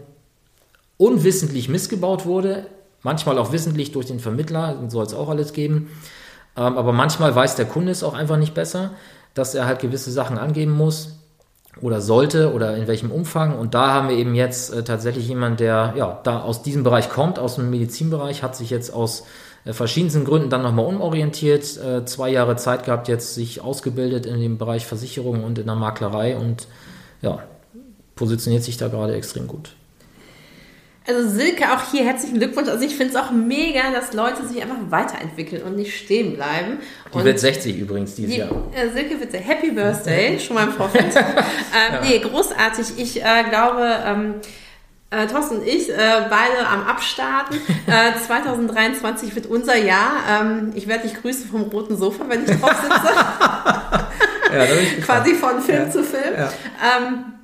unwissentlich 0.98 1.70
missgebaut 1.70 2.26
wurde. 2.26 2.68
Manchmal 3.02 3.38
auch 3.38 3.52
wissentlich 3.52 3.92
durch 3.92 4.08
den 4.08 4.20
Vermittler, 4.20 4.78
soll 4.88 5.06
es 5.06 5.14
auch 5.14 5.30
alles 5.30 5.54
geben. 5.54 5.90
Ähm, 6.58 6.78
aber 6.78 6.94
manchmal 6.94 7.36
weiß 7.36 7.56
der 7.56 7.66
Kunde 7.66 7.92
es 7.92 8.04
auch 8.04 8.14
einfach 8.14 8.38
nicht 8.38 8.54
besser, 8.54 8.92
dass 9.34 9.56
er 9.56 9.66
halt 9.66 9.80
gewisse 9.80 10.12
Sachen 10.12 10.38
angeben 10.38 10.72
muss 10.72 11.25
oder 11.82 12.02
sollte 12.02 12.54
oder 12.54 12.76
in 12.78 12.88
welchem 12.88 13.12
Umfang. 13.12 13.58
Und 13.58 13.74
da 13.74 13.94
haben 13.94 14.10
wir 14.10 14.16
eben 14.16 14.36
jetzt 14.36 14.74
äh, 14.74 14.84
tatsächlich 14.84 15.28
jemanden, 15.28 15.58
der 15.58 15.94
ja 15.98 16.20
da 16.24 16.42
aus 16.42 16.64
diesem 16.64 16.84
Bereich 16.84 17.10
kommt, 17.10 17.40
aus 17.40 17.56
dem 17.56 17.70
Medizinbereich, 17.70 18.44
hat 18.44 18.56
sich 18.56 18.70
jetzt 18.70 18.94
aus 18.94 19.24
äh, 19.66 19.74
verschiedensten 19.74 20.26
Gründen 20.26 20.50
dann 20.50 20.62
nochmal 20.62 20.86
umorientiert, 20.86 21.78
äh, 21.78 22.06
zwei 22.06 22.30
Jahre 22.30 22.56
Zeit 22.56 22.86
gehabt, 22.86 23.08
jetzt 23.08 23.36
sich 23.36 23.62
ausgebildet 23.62 24.26
in 24.26 24.40
dem 24.40 24.58
Bereich 24.58 24.86
Versicherung 24.86 25.44
und 25.44 25.60
in 25.60 25.66
der 25.66 25.76
Maklerei 25.76 26.38
und 26.38 26.68
ja, 27.22 27.40
positioniert 28.16 28.64
sich 28.64 28.78
da 28.78 28.88
gerade 28.88 29.16
extrem 29.16 29.48
gut. 29.48 29.76
Also 31.08 31.30
Silke, 31.30 31.65
auch 31.72 31.91
hier 31.91 32.04
herzlichen 32.04 32.39
Glückwunsch. 32.39 32.68
Also 32.68 32.84
ich 32.84 32.96
finde 32.96 33.13
es 33.13 33.15
auch 33.15 33.30
mega, 33.30 33.91
dass 33.91 34.13
Leute 34.13 34.48
sich 34.48 34.60
einfach 34.62 34.78
weiterentwickeln 34.89 35.62
und 35.62 35.76
nicht 35.76 35.96
stehen 35.96 36.36
bleiben. 36.36 36.80
Die 37.13 37.18
und 37.18 37.26
wird 37.26 37.39
60 37.39 37.78
übrigens 37.78 38.15
dieses 38.15 38.34
die, 38.34 38.39
Jahr. 38.39 38.50
Äh, 38.74 38.89
Silke 38.89 39.20
wird 39.20 39.32
sehr 39.32 39.41
Happy 39.41 39.70
Birthday, 39.70 40.39
schon 40.39 40.56
mal 40.56 40.63
im 40.63 40.74
Vorfeld. 40.74 41.15
ähm, 41.15 41.24
ja. 41.94 42.02
Nee, 42.02 42.20
großartig. 42.20 42.98
Ich 42.98 43.24
äh, 43.24 43.44
glaube, 43.50 43.88
ähm, 44.04 44.36
äh, 45.12 45.28
Thorsten 45.28 45.58
und 45.58 45.68
ich, 45.68 45.89
äh, 45.89 45.96
beide 46.30 46.68
am 46.68 46.88
Abstarten. 46.88 47.58
Äh, 47.88 48.20
2023 48.20 49.36
wird 49.36 49.46
unser 49.46 49.78
Jahr. 49.78 50.13
Ähm, 50.28 50.72
ich 50.74 50.88
werde 50.88 51.08
dich 51.08 51.22
grüßen 51.22 51.48
vom 51.48 51.62
roten 51.62 51.96
Sofa, 51.96 52.26
wenn 52.28 52.44
ich 52.44 52.60
drauf 52.60 52.74
sitze. 52.82 53.13
ja, 54.58 54.65
Quasi 55.06 55.36
von 55.36 55.62
Film 55.62 55.84
ja. 55.84 55.91
zu 55.91 56.04
Film. 56.04 56.34
Ja. 56.36 56.52
Ähm, 56.82 57.35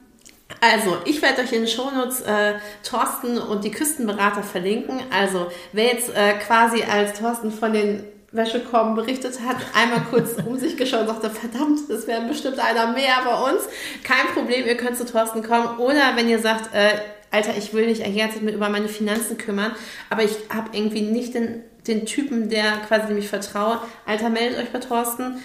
also, 0.62 0.98
ich 1.06 1.24
werde 1.24 1.42
euch 1.42 1.52
in 1.54 1.62
den 1.62 1.68
Shownotes 1.68 2.22
äh, 2.22 2.54
Thorsten 2.84 3.40
und 3.40 3.64
die 3.64 3.72
Küstenberater 3.72 4.44
verlinken. 4.44 5.02
Also, 5.10 5.52
wer 5.74 5.86
jetzt 5.86 6.16
äh, 6.16 6.34
quasi 6.34 6.84
als 6.84 7.20
Thorsten 7.20 7.52
von 7.52 7.74
den 7.74 8.04
Wäschekommen 8.32 8.96
berichtet 8.96 9.40
hat, 9.46 9.58
einmal 9.74 10.02
kurz 10.12 10.36
um 10.46 10.58
sich 10.60 10.78
geschaut 10.78 11.02
und 11.02 11.08
sagte, 11.08 11.32
verdammt, 11.32 11.90
es 11.90 12.06
werden 12.06 12.28
bestimmt 12.28 12.60
einer 12.60 12.94
mehr 12.94 13.16
bei 13.26 13.52
uns. 13.52 13.64
Kein 14.04 14.28
Problem, 14.36 14.68
ihr 14.68 14.78
könnt 14.78 14.98
zu 14.98 15.06
Thorsten 15.06 15.42
kommen. 15.42 15.80
Oder 15.80 16.16
wenn 16.16 16.30
ihr 16.30 16.38
sagt, 16.38 16.76
äh, 16.76 16.92
Alter, 17.32 17.58
ich 17.58 17.74
will 17.74 17.88
nicht 17.88 18.04
Zeit 18.04 18.42
mit 18.44 18.54
über 18.54 18.70
meine 18.70 18.88
Finanzen 18.88 19.40
kümmern, 19.40 19.74
aber 20.12 20.24
ich 20.24 20.36
habe 20.54 20.70
irgendwie 20.74 21.02
nicht 21.02 21.34
den, 21.34 21.64
den 21.88 22.06
Typen, 22.06 22.50
der 22.50 22.74
quasi 22.88 23.08
dem 23.08 23.18
ich 23.18 23.30
vertraue. 23.30 23.82
Alter, 24.06 24.30
meldet 24.30 24.60
euch 24.60 24.70
bei 24.70 24.80
Thorsten 24.80 25.42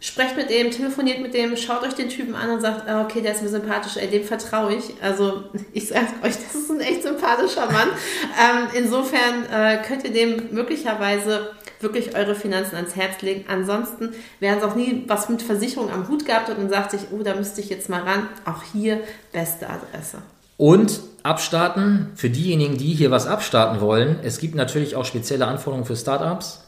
sprecht 0.00 0.36
mit 0.36 0.48
dem, 0.48 0.70
telefoniert 0.70 1.20
mit 1.20 1.34
dem, 1.34 1.56
schaut 1.56 1.82
euch 1.82 1.94
den 1.94 2.08
Typen 2.08 2.34
an 2.34 2.50
und 2.50 2.60
sagt, 2.60 2.88
ah, 2.88 3.02
okay, 3.02 3.20
der 3.20 3.32
ist 3.32 3.42
mir 3.42 3.48
sympathisch, 3.48 3.96
ey, 3.96 4.08
dem 4.08 4.24
vertraue 4.24 4.74
ich. 4.74 4.94
Also 5.02 5.44
ich 5.72 5.88
sage 5.88 6.06
euch, 6.22 6.34
das 6.34 6.54
ist 6.54 6.70
ein 6.70 6.80
echt 6.80 7.02
sympathischer 7.02 7.66
Mann. 7.66 7.88
ähm, 8.38 8.68
insofern 8.74 9.44
äh, 9.52 9.82
könnt 9.82 10.04
ihr 10.04 10.12
dem 10.12 10.54
möglicherweise 10.54 11.50
wirklich 11.80 12.16
eure 12.16 12.34
Finanzen 12.34 12.76
ans 12.76 12.96
Herz 12.96 13.22
legen. 13.22 13.44
Ansonsten, 13.48 14.14
wer 14.40 14.56
es 14.56 14.62
auch 14.62 14.74
nie 14.74 15.04
was 15.06 15.28
mit 15.28 15.42
Versicherung 15.42 15.90
am 15.90 16.08
Hut 16.08 16.24
gehabt 16.26 16.48
hat 16.48 16.58
und 16.58 16.70
sagt 16.70 16.92
sich, 16.92 17.00
oh, 17.12 17.22
da 17.22 17.34
müsste 17.34 17.60
ich 17.60 17.68
jetzt 17.68 17.88
mal 17.88 18.02
ran, 18.02 18.28
auch 18.44 18.62
hier 18.72 19.00
beste 19.32 19.68
Adresse. 19.68 20.18
Und 20.56 21.00
abstarten, 21.22 22.10
für 22.16 22.30
diejenigen, 22.30 22.78
die 22.78 22.92
hier 22.92 23.12
was 23.12 23.26
abstarten 23.26 23.80
wollen, 23.80 24.18
es 24.22 24.38
gibt 24.38 24.56
natürlich 24.56 24.96
auch 24.96 25.04
spezielle 25.04 25.46
Anforderungen 25.46 25.86
für 25.86 25.96
Startups. 25.96 26.64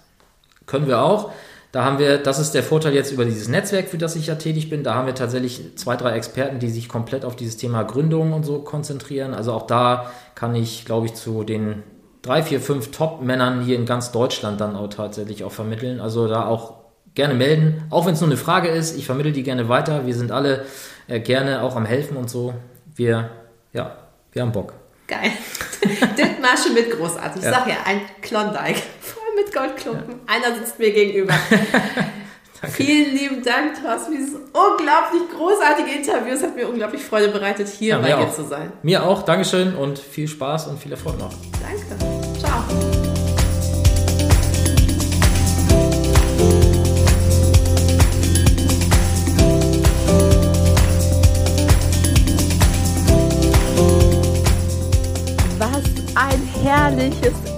Können 0.66 0.86
wir 0.86 1.00
auch. 1.02 1.32
Da 1.72 1.84
haben 1.84 1.98
wir, 1.98 2.18
das 2.18 2.40
ist 2.40 2.52
der 2.52 2.64
Vorteil 2.64 2.94
jetzt 2.94 3.12
über 3.12 3.24
dieses 3.24 3.48
Netzwerk, 3.48 3.88
für 3.88 3.98
das 3.98 4.16
ich 4.16 4.26
ja 4.26 4.34
tätig 4.34 4.70
bin. 4.70 4.82
Da 4.82 4.94
haben 4.94 5.06
wir 5.06 5.14
tatsächlich 5.14 5.76
zwei, 5.76 5.96
drei 5.96 6.16
Experten, 6.16 6.58
die 6.58 6.68
sich 6.68 6.88
komplett 6.88 7.24
auf 7.24 7.36
dieses 7.36 7.56
Thema 7.56 7.84
Gründung 7.84 8.32
und 8.32 8.44
so 8.44 8.58
konzentrieren. 8.58 9.34
Also 9.34 9.52
auch 9.52 9.66
da 9.66 10.10
kann 10.34 10.54
ich, 10.56 10.84
glaube 10.84 11.06
ich, 11.06 11.14
zu 11.14 11.44
den 11.44 11.84
drei, 12.22 12.42
vier, 12.42 12.60
fünf 12.60 12.90
Top-Männern 12.90 13.62
hier 13.62 13.76
in 13.76 13.86
ganz 13.86 14.10
Deutschland 14.10 14.60
dann 14.60 14.74
auch 14.74 14.88
tatsächlich 14.88 15.44
auch 15.44 15.52
vermitteln. 15.52 16.00
Also 16.00 16.26
da 16.26 16.46
auch 16.46 16.74
gerne 17.14 17.34
melden, 17.34 17.84
auch 17.90 18.04
wenn 18.04 18.14
es 18.14 18.20
nur 18.20 18.28
eine 18.28 18.36
Frage 18.36 18.68
ist. 18.68 18.96
Ich 18.96 19.06
vermittle 19.06 19.32
die 19.32 19.44
gerne 19.44 19.68
weiter. 19.68 20.06
Wir 20.06 20.14
sind 20.14 20.32
alle 20.32 20.64
äh, 21.06 21.20
gerne 21.20 21.62
auch 21.62 21.76
am 21.76 21.86
Helfen 21.86 22.16
und 22.16 22.28
so. 22.28 22.52
Wir, 22.96 23.30
ja, 23.72 23.96
wir 24.32 24.42
haben 24.42 24.52
Bock. 24.52 24.74
Geil. 25.06 25.30
Dithmarsche 26.18 26.70
mit 26.74 26.90
großartig. 26.90 27.42
Ich 27.42 27.44
ja. 27.44 27.52
sag 27.52 27.68
ja, 27.68 27.76
ein 27.84 28.00
Klondike 28.22 28.82
mit 29.36 29.54
Goldklumpen. 29.54 30.20
Ja. 30.26 30.34
Einer 30.34 30.54
sitzt 30.56 30.78
mir 30.78 30.92
gegenüber. 30.92 31.34
Vielen 32.68 33.16
lieben 33.16 33.42
Dank, 33.42 33.82
Thorsten, 33.82 34.12
für 34.12 34.18
dieses 34.18 34.34
unglaublich 34.34 35.22
großartige 35.34 35.90
Interview. 35.92 36.34
Es 36.34 36.42
hat 36.42 36.54
mir 36.54 36.68
unglaublich 36.68 37.02
Freude 37.02 37.28
bereitet, 37.28 37.68
hier 37.68 37.96
ja, 37.96 37.98
bei 37.98 38.24
dir 38.24 38.30
zu 38.32 38.44
sein. 38.44 38.70
Mir 38.82 39.02
auch. 39.02 39.22
Dankeschön 39.22 39.74
und 39.74 39.98
viel 39.98 40.28
Spaß 40.28 40.66
und 40.66 40.78
viel 40.78 40.92
Erfolg 40.92 41.18
noch. 41.18 41.32
Danke. 41.62 42.38
Ciao. 42.38 42.79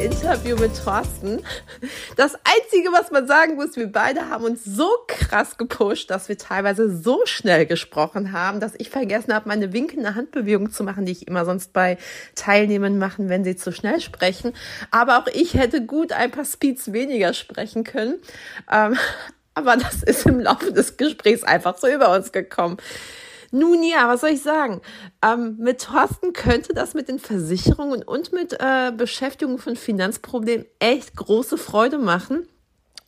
Interview 0.03 0.57
mit 0.57 0.73
Thorsten. 0.83 1.45
Das 2.17 2.35
Einzige, 2.35 2.91
was 2.93 3.13
man 3.13 3.29
sagen 3.29 3.55
muss, 3.55 3.77
wir 3.77 3.87
beide 3.87 4.29
haben 4.29 4.43
uns 4.43 4.65
so 4.65 4.89
krass 5.07 5.59
gepusht, 5.59 6.11
dass 6.11 6.29
wir 6.29 6.37
teilweise 6.37 6.91
so 6.95 7.21
schnell 7.25 7.67
gesprochen 7.67 8.33
haben, 8.33 8.59
dass 8.59 8.75
ich 8.79 8.91
vergessen 8.91 9.33
habe, 9.33 9.49
meine 9.49 9.73
winkende 9.73 10.17
Handbewegung 10.17 10.73
zu 10.73 10.83
machen, 10.83 11.07
die 11.07 11.13
ich 11.13 11.29
immer 11.29 11.45
sonst 11.45 11.73
bei 11.73 11.99
Teilnehmern 12.35 12.99
machen, 12.99 13.29
wenn 13.29 13.45
sie 13.45 13.55
zu 13.55 13.71
schnell 13.71 14.01
sprechen. 14.01 14.55
Aber 14.91 15.19
auch 15.19 15.29
ich 15.29 15.55
hätte 15.55 15.87
gut 15.87 16.11
ein 16.11 16.33
paar 16.33 16.47
Speeds 16.47 16.93
weniger 16.93 17.33
sprechen 17.33 17.85
können. 17.85 18.17
Ähm, 18.73 18.99
aber 19.55 19.77
das 19.77 20.03
ist 20.03 20.27
im 20.27 20.41
Laufe 20.41 20.73
des 20.73 20.97
Gesprächs 20.97 21.45
einfach 21.45 21.79
so 21.79 21.87
über 21.87 22.13
uns 22.13 22.33
gekommen. 22.33 22.79
Nun 23.55 23.83
ja, 23.83 24.09
was 24.09 24.23
soll 24.23 24.31
ich 24.31 24.43
sagen? 24.43 24.81
Ähm, 25.23 25.57
mit 25.59 25.83
Thorsten 25.83 26.33
könnte 26.33 26.73
das 26.73 26.95
mit 26.95 27.09
den 27.09 27.19
Versicherungen 27.19 28.03
und 28.03 28.33
mit 28.33 28.55
äh, 28.59 28.93
Beschäftigung 28.97 29.59
von 29.59 29.77
Finanzproblemen 29.77 30.65
echt 30.79 31.15
große 31.15 31.59
Freude 31.59 31.99
machen. 31.99 32.49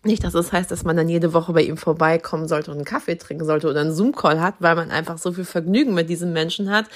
Nicht, 0.02 0.22
dass 0.22 0.34
es 0.34 0.46
das 0.46 0.52
heißt, 0.52 0.70
dass 0.70 0.84
man 0.84 0.98
dann 0.98 1.08
jede 1.08 1.32
Woche 1.32 1.54
bei 1.54 1.62
ihm 1.62 1.78
vorbeikommen 1.78 2.46
sollte 2.46 2.70
und 2.70 2.76
einen 2.76 2.84
Kaffee 2.84 3.16
trinken 3.16 3.46
sollte 3.46 3.70
oder 3.70 3.80
einen 3.80 3.94
Zoom-Call 3.94 4.38
hat, 4.38 4.56
weil 4.58 4.74
man 4.76 4.90
einfach 4.90 5.16
so 5.16 5.32
viel 5.32 5.46
Vergnügen 5.46 5.94
mit 5.94 6.10
diesem 6.10 6.34
Menschen 6.34 6.70
hat. 6.70 6.90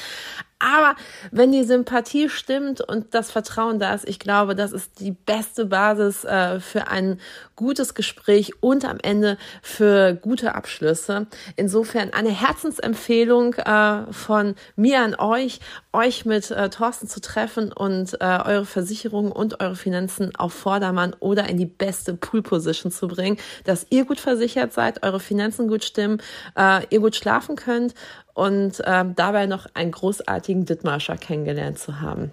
Aber 0.60 0.96
wenn 1.30 1.52
die 1.52 1.62
Sympathie 1.62 2.28
stimmt 2.28 2.80
und 2.80 3.14
das 3.14 3.30
Vertrauen 3.30 3.78
da 3.78 3.94
ist, 3.94 4.08
ich 4.08 4.18
glaube, 4.18 4.56
das 4.56 4.72
ist 4.72 4.98
die 4.98 5.12
beste 5.12 5.66
Basis 5.66 6.24
äh, 6.24 6.58
für 6.58 6.88
ein 6.88 7.20
gutes 7.54 7.94
Gespräch 7.94 8.52
und 8.60 8.84
am 8.84 8.98
Ende 9.00 9.36
für 9.62 10.14
gute 10.14 10.54
Abschlüsse. 10.54 11.26
Insofern 11.56 12.12
eine 12.12 12.30
Herzensempfehlung 12.30 13.54
äh, 13.54 14.12
von 14.12 14.56
mir 14.74 15.00
an 15.00 15.14
euch, 15.14 15.60
euch 15.92 16.24
mit 16.24 16.50
äh, 16.50 16.70
Thorsten 16.70 17.06
zu 17.08 17.20
treffen 17.20 17.72
und 17.72 18.14
äh, 18.20 18.24
eure 18.24 18.66
Versicherungen 18.66 19.30
und 19.30 19.60
eure 19.60 19.76
Finanzen 19.76 20.34
auf 20.36 20.52
Vordermann 20.54 21.14
oder 21.20 21.48
in 21.48 21.56
die 21.56 21.66
beste 21.66 22.14
Pool-Position 22.14 22.90
zu 22.90 23.06
bringen, 23.06 23.38
dass 23.64 23.86
ihr 23.90 24.04
gut 24.04 24.18
versichert 24.20 24.72
seid, 24.72 25.04
eure 25.04 25.20
Finanzen 25.20 25.68
gut 25.68 25.84
stimmen, 25.84 26.20
äh, 26.56 26.82
ihr 26.90 27.00
gut 27.00 27.14
schlafen 27.14 27.54
könnt 27.54 27.94
und 28.38 28.80
ähm, 28.84 29.16
dabei 29.16 29.46
noch 29.46 29.66
einen 29.74 29.90
großartigen 29.90 30.64
Dittmarscher 30.64 31.16
kennengelernt 31.16 31.76
zu 31.76 32.00
haben. 32.00 32.30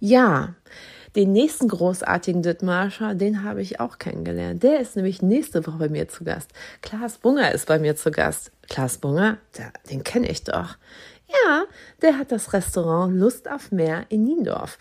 Ja, 0.00 0.54
den 1.14 1.32
nächsten 1.32 1.68
großartigen 1.68 2.42
Dittmarscher, 2.42 3.14
den 3.14 3.44
habe 3.44 3.62
ich 3.62 3.78
auch 3.78 3.98
kennengelernt. 3.98 4.64
Der 4.64 4.80
ist 4.80 4.96
nämlich 4.96 5.22
nächste 5.22 5.64
Woche 5.64 5.78
bei 5.78 5.88
mir 5.88 6.08
zu 6.08 6.24
Gast. 6.24 6.50
Klaas 6.82 7.18
Bunger 7.18 7.52
ist 7.52 7.68
bei 7.68 7.78
mir 7.78 7.94
zu 7.94 8.10
Gast. 8.10 8.50
Klaas 8.68 8.98
Bunger, 8.98 9.38
der, 9.56 9.72
den 9.88 10.02
kenne 10.02 10.28
ich 10.28 10.42
doch. 10.42 10.76
Ja, 11.28 11.62
der 12.02 12.18
hat 12.18 12.32
das 12.32 12.52
Restaurant 12.52 13.14
Lust 13.14 13.48
auf 13.48 13.70
Meer 13.70 14.04
in 14.08 14.24
Niendorf. 14.24 14.78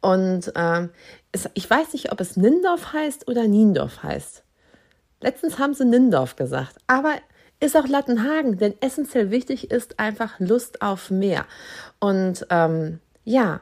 Und 0.00 0.52
ähm, 0.56 0.90
es, 1.30 1.48
ich 1.54 1.70
weiß 1.70 1.92
nicht, 1.92 2.10
ob 2.10 2.20
es 2.20 2.36
Nindorf 2.36 2.92
heißt 2.92 3.28
oder 3.28 3.46
Niendorf 3.46 4.02
heißt. 4.02 4.42
Letztens 5.20 5.60
haben 5.60 5.74
sie 5.74 5.84
Nindorf 5.84 6.34
gesagt, 6.34 6.74
aber 6.88 7.14
ist 7.60 7.76
auch 7.76 7.86
Lattenhagen, 7.86 8.58
denn 8.58 8.74
essentiell 8.80 9.30
wichtig 9.30 9.70
ist 9.70 9.98
einfach 9.98 10.40
Lust 10.40 10.82
auf 10.82 11.10
mehr. 11.10 11.44
Und 11.98 12.46
ähm, 12.50 13.00
ja, 13.24 13.60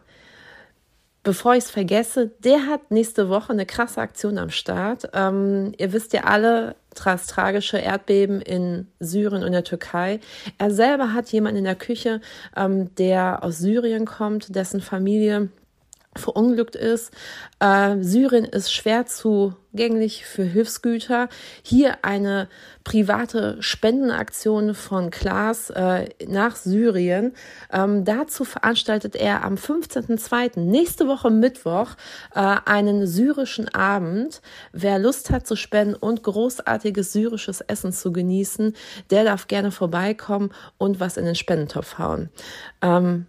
bevor 1.24 1.54
ich 1.54 1.64
es 1.64 1.70
vergesse, 1.70 2.28
der 2.38 2.66
hat 2.66 2.90
nächste 2.90 3.28
Woche 3.28 3.52
eine 3.52 3.66
krasse 3.66 4.00
Aktion 4.00 4.38
am 4.38 4.50
Start. 4.50 5.10
Ähm, 5.12 5.72
ihr 5.76 5.92
wisst 5.92 6.12
ja 6.12 6.22
alle, 6.24 6.76
das 7.04 7.26
tragische 7.26 7.78
Erdbeben 7.78 8.40
in 8.40 8.88
Syrien 8.98 9.44
und 9.44 9.52
der 9.52 9.64
Türkei. 9.64 10.20
Er 10.58 10.70
selber 10.70 11.12
hat 11.12 11.28
jemanden 11.30 11.58
in 11.58 11.64
der 11.64 11.76
Küche, 11.76 12.20
ähm, 12.56 12.94
der 12.96 13.44
aus 13.44 13.58
Syrien 13.58 14.06
kommt, 14.06 14.54
dessen 14.54 14.80
Familie 14.80 15.50
verunglückt 16.18 16.76
ist. 16.76 17.12
Äh, 17.60 17.96
Syrien 18.00 18.44
ist 18.44 18.72
schwer 18.72 19.06
zugänglich 19.06 20.24
für 20.24 20.44
Hilfsgüter. 20.44 21.28
Hier 21.62 22.04
eine 22.04 22.48
private 22.84 23.56
Spendenaktion 23.60 24.74
von 24.74 25.10
Klaas 25.10 25.70
äh, 25.70 26.08
nach 26.26 26.56
Syrien. 26.56 27.34
Ähm, 27.72 28.04
dazu 28.04 28.44
veranstaltet 28.44 29.16
er 29.16 29.44
am 29.44 29.54
15.02. 29.54 30.60
nächste 30.60 31.06
Woche 31.06 31.30
Mittwoch 31.30 31.90
äh, 32.34 32.56
einen 32.64 33.06
syrischen 33.06 33.68
Abend. 33.74 34.40
Wer 34.72 34.98
Lust 34.98 35.30
hat 35.30 35.46
zu 35.46 35.56
spenden 35.56 35.94
und 35.94 36.22
großartiges 36.22 37.12
syrisches 37.12 37.60
Essen 37.60 37.92
zu 37.92 38.12
genießen, 38.12 38.74
der 39.10 39.24
darf 39.24 39.48
gerne 39.48 39.70
vorbeikommen 39.70 40.50
und 40.78 41.00
was 41.00 41.16
in 41.16 41.24
den 41.24 41.34
Spendentopf 41.34 41.98
hauen. 41.98 42.30
Ähm, 42.82 43.26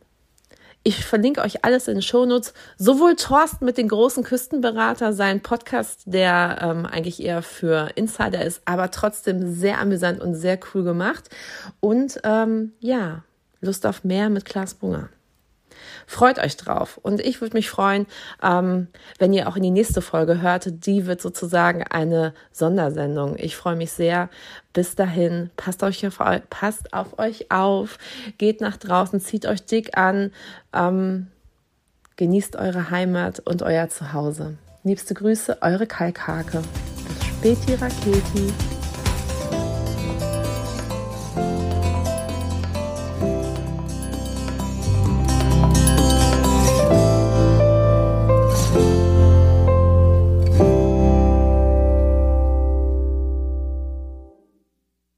ich 0.84 1.06
verlinke 1.06 1.42
euch 1.42 1.65
alles 1.65 1.88
in 1.88 1.96
den 1.96 2.02
Shownotes. 2.02 2.54
Sowohl 2.78 3.15
Thorsten 3.15 3.65
mit 3.65 3.78
den 3.78 3.89
großen 3.89 4.24
Küstenberater, 4.24 5.13
sein 5.13 5.42
Podcast, 5.42 6.04
der 6.06 6.60
ähm, 6.62 6.86
eigentlich 6.86 7.22
eher 7.22 7.42
für 7.42 7.89
Insider 7.96 8.44
ist, 8.44 8.62
aber 8.65 8.89
trotzdem 8.92 9.54
sehr 9.54 9.80
amüsant 9.80 10.22
und 10.22 10.36
sehr 10.36 10.60
cool 10.74 10.84
gemacht. 10.84 11.30
Und 11.80 12.20
ähm, 12.24 12.74
ja, 12.80 13.24
Lust 13.62 13.86
auf 13.86 14.04
mehr 14.04 14.30
mit 14.30 14.46
Klaas 14.46 14.74
Bunger. 14.74 15.10
Freut 16.08 16.39
euch 16.39 16.58
drauf. 16.58 17.00
Und 17.02 17.22
ich 17.22 17.42
würde 17.42 17.56
mich 17.56 17.70
freuen, 17.70 18.06
ähm, 18.42 18.88
wenn 19.18 19.34
ihr 19.34 19.48
auch 19.48 19.56
in 19.56 19.63
die 19.63 19.72
nächste 19.72 20.02
Folge 20.02 20.42
hört. 20.42 20.86
Die 20.86 21.06
wird 21.06 21.22
sozusagen 21.22 21.84
eine 21.84 22.34
Sondersendung. 22.52 23.36
Ich 23.38 23.56
freue 23.56 23.76
mich 23.76 23.92
sehr. 23.92 24.30
Bis 24.74 24.96
dahin, 24.96 25.50
passt, 25.58 25.84
euch 25.84 26.06
auf, 26.06 26.20
passt 26.50 26.94
auf 26.94 27.18
euch 27.20 27.52
auf, 27.52 27.98
geht 28.38 28.62
nach 28.62 28.78
draußen, 28.78 29.20
zieht 29.20 29.46
euch 29.46 29.65
dick 29.65 29.98
an, 29.98 30.32
ähm, 30.74 31.28
genießt 32.18 32.56
eure 32.56 32.89
Heimat 32.89 33.39
und 33.39 33.63
euer 33.63 33.89
Zuhause. 33.89 34.58
Liebste 34.84 35.13
Grüße, 35.13 35.58
eure 35.62 35.88
Kalkhake. 35.88 36.62
Späti 37.39 37.74
Raketi. 37.76 38.79